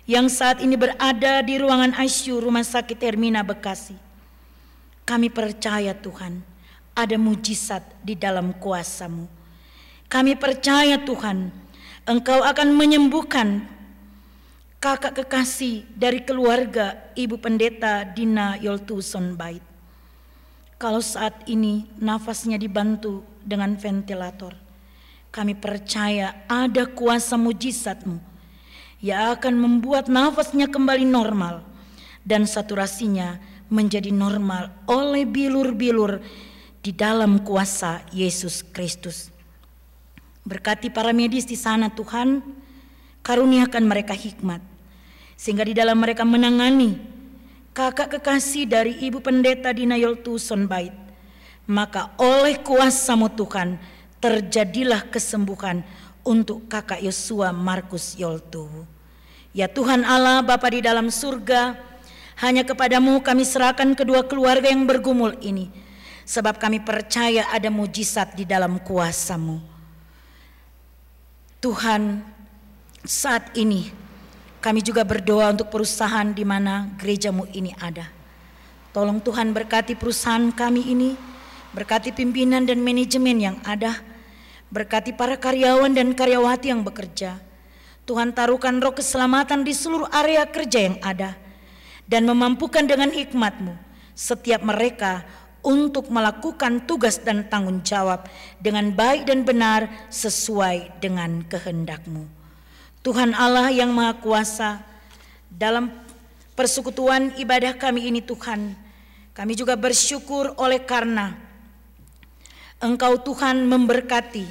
yang 0.04 0.28
saat 0.28 0.60
ini 0.60 0.76
berada 0.76 1.40
di 1.44 1.56
ruangan 1.60 1.96
ICU 1.96 2.44
Rumah 2.44 2.64
Sakit 2.68 3.00
Hermina 3.00 3.44
Bekasi. 3.44 3.96
Kami 5.08 5.32
percaya 5.32 5.96
Tuhan, 5.96 6.44
ada 6.92 7.16
mujizat 7.16 7.84
di 8.04 8.16
dalam 8.16 8.52
kuasamu. 8.56 9.28
Kami 10.08 10.40
percaya 10.40 11.04
Tuhan, 11.04 11.52
Engkau 12.08 12.40
akan 12.40 12.72
menyembuhkan 12.72 13.68
kakak 14.80 15.20
kekasih 15.20 15.84
dari 15.92 16.24
keluarga 16.24 17.12
Ibu 17.12 17.36
Pendeta 17.44 18.08
Dina 18.08 18.56
Yoltu 18.56 19.04
Sonbait. 19.04 19.60
Kalau 20.80 21.04
saat 21.04 21.44
ini 21.52 21.92
nafasnya 22.00 22.56
dibantu 22.56 23.20
dengan 23.44 23.76
ventilator, 23.76 24.56
kami 25.28 25.60
percaya 25.60 26.48
ada 26.48 26.88
kuasa 26.88 27.36
mujizatmu 27.36 28.24
yang 29.04 29.36
akan 29.36 29.60
membuat 29.60 30.08
nafasnya 30.08 30.72
kembali 30.72 31.04
normal 31.04 31.68
dan 32.24 32.48
saturasinya 32.48 33.44
menjadi 33.68 34.16
normal 34.16 34.72
oleh 34.88 35.28
bilur-bilur 35.28 36.24
di 36.80 36.96
dalam 36.96 37.44
kuasa 37.44 38.08
Yesus 38.16 38.64
Kristus. 38.64 39.37
Berkati 40.48 40.88
para 40.88 41.12
medis 41.12 41.44
di 41.44 41.60
sana 41.60 41.92
Tuhan, 41.92 42.40
karuniakan 43.20 43.84
mereka 43.84 44.16
hikmat 44.16 44.64
sehingga 45.38 45.68
di 45.68 45.78
dalam 45.78 46.00
mereka 46.02 46.26
menangani 46.26 46.98
kakak 47.76 48.18
kekasih 48.18 48.66
dari 48.66 48.98
Ibu 49.06 49.22
Pendeta 49.22 49.70
Dina 49.70 49.94
Yoltu 50.00 50.42
Sonbait. 50.42 50.92
Maka 51.70 52.16
oleh 52.18 52.58
kuasamu 52.64 53.30
Tuhan 53.38 53.78
terjadilah 54.18 55.06
kesembuhan 55.14 55.86
untuk 56.26 56.66
kakak 56.66 57.06
Yosua 57.06 57.54
Markus 57.54 58.18
Yoltu. 58.18 58.66
Ya 59.54 59.70
Tuhan 59.70 60.02
Allah 60.08 60.42
Bapa 60.42 60.72
di 60.74 60.82
dalam 60.82 61.12
surga, 61.12 61.78
hanya 62.42 62.64
kepadamu 62.64 63.20
kami 63.22 63.44
serahkan 63.44 63.94
kedua 63.94 64.26
keluarga 64.26 64.72
yang 64.72 64.88
bergumul 64.88 65.38
ini. 65.44 65.70
Sebab 66.28 66.60
kami 66.60 66.84
percaya 66.84 67.48
ada 67.52 67.72
mujizat 67.72 68.36
di 68.36 68.44
dalam 68.44 68.80
kuasamu. 68.84 69.77
Tuhan, 71.58 72.22
saat 73.02 73.50
ini 73.58 73.90
kami 74.62 74.86
juga 74.86 75.02
berdoa 75.02 75.50
untuk 75.50 75.74
perusahaan 75.74 76.30
di 76.30 76.46
mana 76.46 76.94
gerejamu 77.02 77.50
ini 77.50 77.74
ada. 77.82 78.14
Tolong 78.94 79.18
Tuhan 79.18 79.58
berkati 79.58 79.98
perusahaan 79.98 80.54
kami 80.54 80.86
ini, 80.86 81.18
berkati 81.74 82.14
pimpinan 82.14 82.70
dan 82.70 82.78
manajemen 82.78 83.42
yang 83.42 83.58
ada, 83.66 83.98
berkati 84.70 85.18
para 85.18 85.34
karyawan 85.34 85.98
dan 85.98 86.14
karyawati 86.14 86.70
yang 86.70 86.86
bekerja. 86.86 87.42
Tuhan 88.06 88.38
taruhkan 88.38 88.78
roh 88.78 88.94
keselamatan 88.94 89.66
di 89.66 89.74
seluruh 89.74 90.08
area 90.14 90.46
kerja 90.46 90.94
yang 90.94 90.98
ada 91.02 91.34
dan 92.06 92.24
memampukan 92.30 92.86
dengan 92.86 93.10
hikmatmu 93.10 93.74
setiap 94.14 94.62
mereka 94.62 95.26
untuk 95.68 96.08
melakukan 96.08 96.88
tugas 96.88 97.20
dan 97.20 97.44
tanggung 97.52 97.84
jawab 97.84 98.24
dengan 98.64 98.88
baik 98.96 99.28
dan 99.28 99.44
benar 99.44 99.92
sesuai 100.08 101.04
dengan 101.04 101.44
kehendakmu. 101.44 102.24
Tuhan 103.04 103.36
Allah 103.36 103.68
yang 103.76 103.92
Maha 103.92 104.16
Kuasa, 104.16 104.80
dalam 105.52 105.92
persekutuan 106.56 107.36
ibadah 107.36 107.76
kami 107.76 108.08
ini 108.08 108.24
Tuhan, 108.24 108.80
kami 109.36 109.54
juga 109.60 109.76
bersyukur 109.76 110.56
oleh 110.56 110.80
karena 110.80 111.36
Engkau 112.78 113.18
Tuhan 113.18 113.66
memberkati 113.66 114.46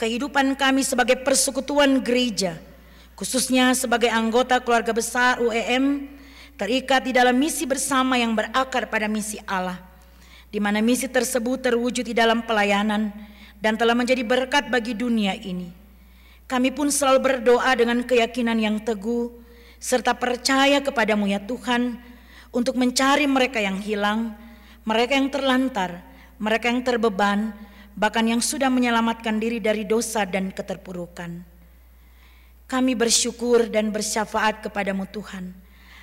kehidupan 0.00 0.56
kami 0.56 0.80
sebagai 0.80 1.20
persekutuan 1.20 2.00
gereja, 2.00 2.56
khususnya 3.12 3.76
sebagai 3.76 4.08
anggota 4.08 4.56
keluarga 4.56 4.96
besar 4.96 5.36
UEM, 5.36 6.08
terikat 6.56 7.04
di 7.04 7.12
dalam 7.12 7.36
misi 7.36 7.68
bersama 7.68 8.16
yang 8.16 8.32
berakar 8.32 8.88
pada 8.88 9.04
misi 9.04 9.36
Allah, 9.44 9.89
di 10.50 10.58
mana 10.58 10.82
misi 10.82 11.06
tersebut 11.06 11.62
terwujud 11.62 12.02
di 12.02 12.14
dalam 12.14 12.42
pelayanan 12.42 13.14
dan 13.62 13.78
telah 13.78 13.94
menjadi 13.94 14.26
berkat 14.26 14.66
bagi 14.68 14.98
dunia 14.98 15.38
ini. 15.38 15.70
Kami 16.50 16.74
pun 16.74 16.90
selalu 16.90 17.18
berdoa 17.22 17.70
dengan 17.78 18.02
keyakinan 18.02 18.58
yang 18.58 18.82
teguh, 18.82 19.30
serta 19.78 20.18
percaya 20.18 20.82
kepadamu 20.82 21.30
ya 21.30 21.38
Tuhan, 21.38 22.02
untuk 22.50 22.74
mencari 22.74 23.30
mereka 23.30 23.62
yang 23.62 23.78
hilang, 23.78 24.34
mereka 24.82 25.14
yang 25.14 25.30
terlantar, 25.30 26.02
mereka 26.42 26.66
yang 26.66 26.82
terbeban, 26.82 27.54
bahkan 27.94 28.26
yang 28.26 28.42
sudah 28.42 28.66
menyelamatkan 28.66 29.38
diri 29.38 29.62
dari 29.62 29.86
dosa 29.86 30.26
dan 30.26 30.50
keterpurukan. 30.50 31.46
Kami 32.66 32.92
bersyukur 32.98 33.70
dan 33.70 33.94
bersyafaat 33.94 34.66
kepadamu 34.66 35.06
Tuhan, 35.14 35.54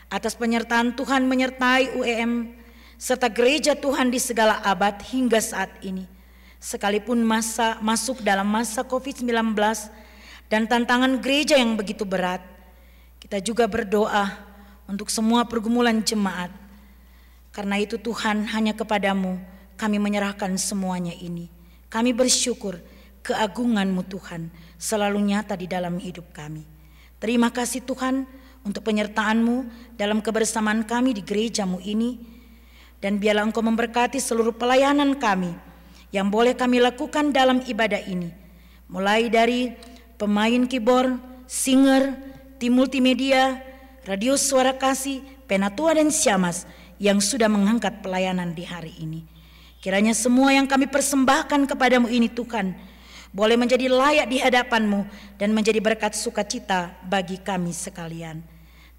atas 0.08 0.40
penyertaan 0.40 0.96
Tuhan 0.96 1.28
menyertai 1.28 2.00
UEM, 2.00 2.56
serta 2.98 3.30
gereja 3.30 3.78
Tuhan 3.78 4.10
di 4.10 4.18
segala 4.18 4.58
abad 4.66 4.98
hingga 5.08 5.38
saat 5.38 5.70
ini. 5.86 6.10
Sekalipun 6.58 7.22
masa 7.22 7.78
masuk 7.86 8.26
dalam 8.26 8.50
masa 8.50 8.82
COVID-19 8.82 9.54
dan 10.50 10.66
tantangan 10.66 11.22
gereja 11.22 11.54
yang 11.54 11.78
begitu 11.78 12.02
berat, 12.02 12.42
kita 13.22 13.38
juga 13.38 13.70
berdoa 13.70 14.34
untuk 14.90 15.14
semua 15.14 15.46
pergumulan 15.46 16.02
jemaat. 16.02 16.50
Karena 17.54 17.78
itu 17.78 18.02
Tuhan 18.02 18.50
hanya 18.54 18.74
kepadamu 18.74 19.38
kami 19.78 19.98
menyerahkan 20.02 20.58
semuanya 20.58 21.14
ini. 21.14 21.50
Kami 21.88 22.12
bersyukur 22.12 22.82
keagunganmu 23.22 24.02
Tuhan 24.10 24.50
selalu 24.82 25.22
nyata 25.22 25.54
di 25.54 25.70
dalam 25.70 26.02
hidup 26.02 26.34
kami. 26.34 26.66
Terima 27.18 27.50
kasih 27.54 27.86
Tuhan 27.86 28.26
untuk 28.66 28.86
penyertaanmu 28.86 29.68
dalam 29.98 30.22
kebersamaan 30.22 30.86
kami 30.86 31.18
di 31.18 31.22
gerejamu 31.26 31.82
ini. 31.82 32.37
Dan 32.98 33.22
biarlah 33.22 33.46
engkau 33.46 33.62
memberkati 33.62 34.18
seluruh 34.18 34.54
pelayanan 34.54 35.14
kami 35.18 35.54
yang 36.10 36.32
boleh 36.34 36.58
kami 36.58 36.82
lakukan 36.82 37.30
dalam 37.30 37.62
ibadah 37.66 38.02
ini. 38.04 38.34
Mulai 38.90 39.30
dari 39.30 39.76
pemain 40.18 40.66
keyboard, 40.66 41.20
singer, 41.46 42.16
tim 42.58 42.74
multimedia, 42.74 43.62
radio 44.08 44.34
suara 44.40 44.74
kasih, 44.74 45.22
penatua 45.46 45.94
dan 45.94 46.10
siamas 46.10 46.66
yang 46.98 47.22
sudah 47.22 47.46
mengangkat 47.46 48.02
pelayanan 48.02 48.56
di 48.58 48.66
hari 48.66 48.94
ini. 48.98 49.28
Kiranya 49.78 50.18
semua 50.18 50.52
yang 50.52 50.66
kami 50.66 50.90
persembahkan 50.90 51.70
kepadamu 51.70 52.10
ini 52.10 52.28
Tuhan, 52.28 52.74
boleh 53.30 53.56
menjadi 53.60 53.86
layak 53.88 54.28
di 54.28 54.42
hadapanmu 54.42 55.06
dan 55.38 55.54
menjadi 55.54 55.78
berkat 55.78 56.18
sukacita 56.18 56.98
bagi 57.06 57.38
kami 57.38 57.70
sekalian. 57.70 58.42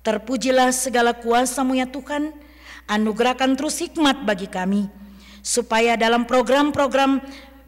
Terpujilah 0.07 0.71
segala 0.71 1.11
kuasamu 1.13 1.75
ya 1.75 1.91
Tuhan, 1.91 2.31
anugerahkan 2.89 3.55
terus 3.55 3.79
hikmat 3.85 4.25
bagi 4.25 4.49
kami, 4.49 4.89
supaya 5.45 5.95
dalam 5.95 6.25
program-program 6.25 7.21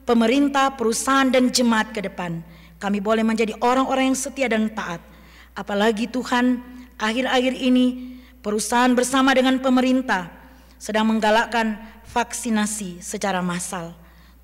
pemerintah, 0.09 0.75
perusahaan 0.75 1.29
dan 1.29 1.53
jemaat 1.53 1.93
ke 1.95 2.01
depan, 2.03 2.43
kami 2.81 2.99
boleh 2.99 3.23
menjadi 3.23 3.55
orang-orang 3.61 4.11
yang 4.11 4.19
setia 4.19 4.49
dan 4.49 4.73
taat. 4.73 5.05
Apalagi 5.53 6.09
Tuhan, 6.09 6.59
akhir-akhir 6.97 7.55
ini 7.61 8.17
perusahaan 8.41 8.91
bersama 8.97 9.37
dengan 9.37 9.61
pemerintah 9.61 10.33
sedang 10.81 11.13
menggalakkan 11.13 11.77
vaksinasi 12.09 13.05
secara 13.05 13.45
massal. 13.45 13.93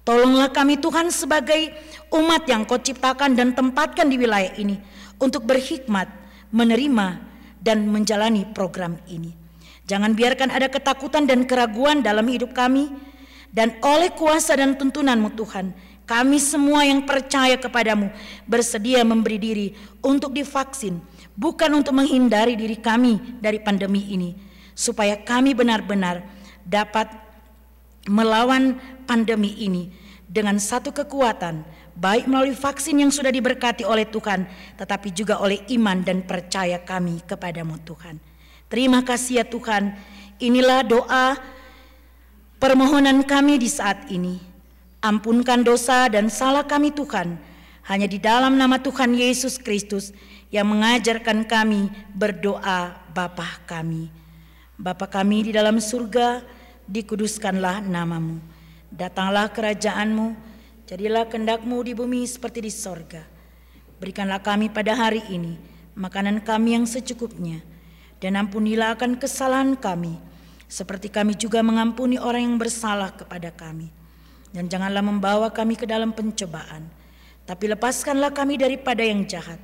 Tolonglah 0.07 0.53
kami 0.55 0.79
Tuhan 0.79 1.11
sebagai 1.11 1.75
umat 2.15 2.47
yang 2.47 2.63
kau 2.63 2.79
ciptakan 2.79 3.35
dan 3.35 3.57
tempatkan 3.57 4.07
di 4.07 4.21
wilayah 4.21 4.55
ini 4.55 4.79
untuk 5.19 5.43
berhikmat, 5.43 6.07
menerima 6.55 7.19
dan 7.59 7.91
menjalani 7.91 8.47
program 8.55 9.01
ini. 9.11 9.46
Jangan 9.87 10.19
biarkan 10.19 10.51
ada 10.51 10.67
ketakutan 10.67 11.31
dan 11.31 11.47
keraguan 11.47 12.03
dalam 12.03 12.27
hidup 12.27 12.51
kami 12.51 12.91
dan 13.55 13.79
oleh 13.81 14.11
kuasa 14.11 14.59
dan 14.59 14.75
tuntunanmu 14.75 15.39
Tuhan, 15.39 15.71
kami 16.07 16.43
semua 16.43 16.83
yang 16.83 17.07
percaya 17.07 17.55
kepadamu 17.55 18.11
bersedia 18.47 19.07
memberi 19.07 19.39
diri 19.39 19.69
untuk 20.03 20.35
divaksin, 20.35 20.99
bukan 21.39 21.71
untuk 21.79 21.95
menghindari 21.95 22.59
diri 22.59 22.79
kami 22.79 23.39
dari 23.39 23.63
pandemi 23.63 24.11
ini, 24.11 24.35
supaya 24.75 25.19
kami 25.23 25.55
benar-benar 25.55 26.27
dapat 26.67 27.07
melawan 28.11 28.75
pandemi 29.07 29.55
ini 29.63 29.91
dengan 30.27 30.59
satu 30.59 30.91
kekuatan, 30.91 31.63
baik 31.95 32.27
melalui 32.27 32.59
vaksin 32.59 33.07
yang 33.07 33.15
sudah 33.15 33.31
diberkati 33.31 33.87
oleh 33.87 34.07
Tuhan, 34.11 34.51
tetapi 34.79 35.15
juga 35.15 35.39
oleh 35.39 35.63
iman 35.79 36.03
dan 36.03 36.27
percaya 36.27 36.83
kami 36.83 37.23
kepadamu 37.23 37.79
Tuhan. 37.87 38.26
Terima 38.67 39.03
kasih 39.07 39.43
ya 39.43 39.45
Tuhan, 39.47 39.95
inilah 40.43 40.83
doa 40.83 41.39
permohonan 42.59 43.23
kami 43.23 43.63
di 43.63 43.71
saat 43.71 44.11
ini. 44.11 44.43
Ampunkan 44.99 45.63
dosa 45.63 46.11
dan 46.11 46.27
salah 46.27 46.67
kami 46.67 46.91
Tuhan, 46.91 47.39
hanya 47.87 48.11
di 48.11 48.19
dalam 48.19 48.59
nama 48.59 48.83
Tuhan 48.83 49.15
Yesus 49.15 49.55
Kristus 49.55 50.11
yang 50.51 50.67
mengajarkan 50.67 51.47
kami 51.47 51.87
berdoa 52.11 52.99
Bapa 53.15 53.63
kami. 53.71 54.11
Bapa 54.75 55.07
kami 55.07 55.47
di 55.47 55.53
dalam 55.55 55.79
surga, 55.79 56.43
dikuduskanlah 56.91 57.87
namamu. 57.87 58.43
Datanglah 58.91 59.47
kerajaanmu, 59.55 60.35
jadilah 60.91 61.31
kendakmu 61.31 61.87
di 61.87 61.95
bumi 61.95 62.27
seperti 62.27 62.67
di 62.67 62.73
sorga. 62.75 63.23
Berikanlah 64.03 64.43
kami 64.43 64.75
pada 64.75 64.93
hari 64.99 65.23
ini 65.31 65.55
makanan 65.97 66.45
kami 66.45 66.77
yang 66.77 66.85
secukupnya, 66.85 67.65
dan 68.19 68.41
ampunilah 68.41 68.97
akan 68.97 69.21
kesalahan 69.21 69.77
kami, 69.77 70.17
seperti 70.67 71.13
kami 71.13 71.37
juga 71.37 71.61
mengampuni 71.61 72.17
orang 72.17 72.43
yang 72.49 72.57
bersalah 72.57 73.13
kepada 73.13 73.53
kami. 73.53 73.93
Dan 74.51 74.73
janganlah 74.73 75.05
membawa 75.05 75.53
kami 75.53 75.77
ke 75.77 75.85
dalam 75.85 76.17
pencobaan, 76.17 76.89
tapi 77.45 77.69
lepaskanlah 77.69 78.33
kami 78.33 78.57
daripada 78.57 79.05
yang 79.05 79.29
jahat. 79.29 79.61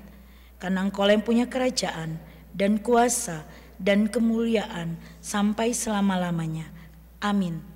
Karena 0.61 0.85
engkau 0.85 1.09
yang 1.09 1.25
punya 1.25 1.49
kerajaan 1.49 2.21
dan 2.53 2.79
kuasa 2.79 3.43
dan 3.81 4.07
kemuliaan 4.07 4.95
sampai 5.19 5.75
selama-lamanya. 5.75 6.71
Amin. 7.19 7.72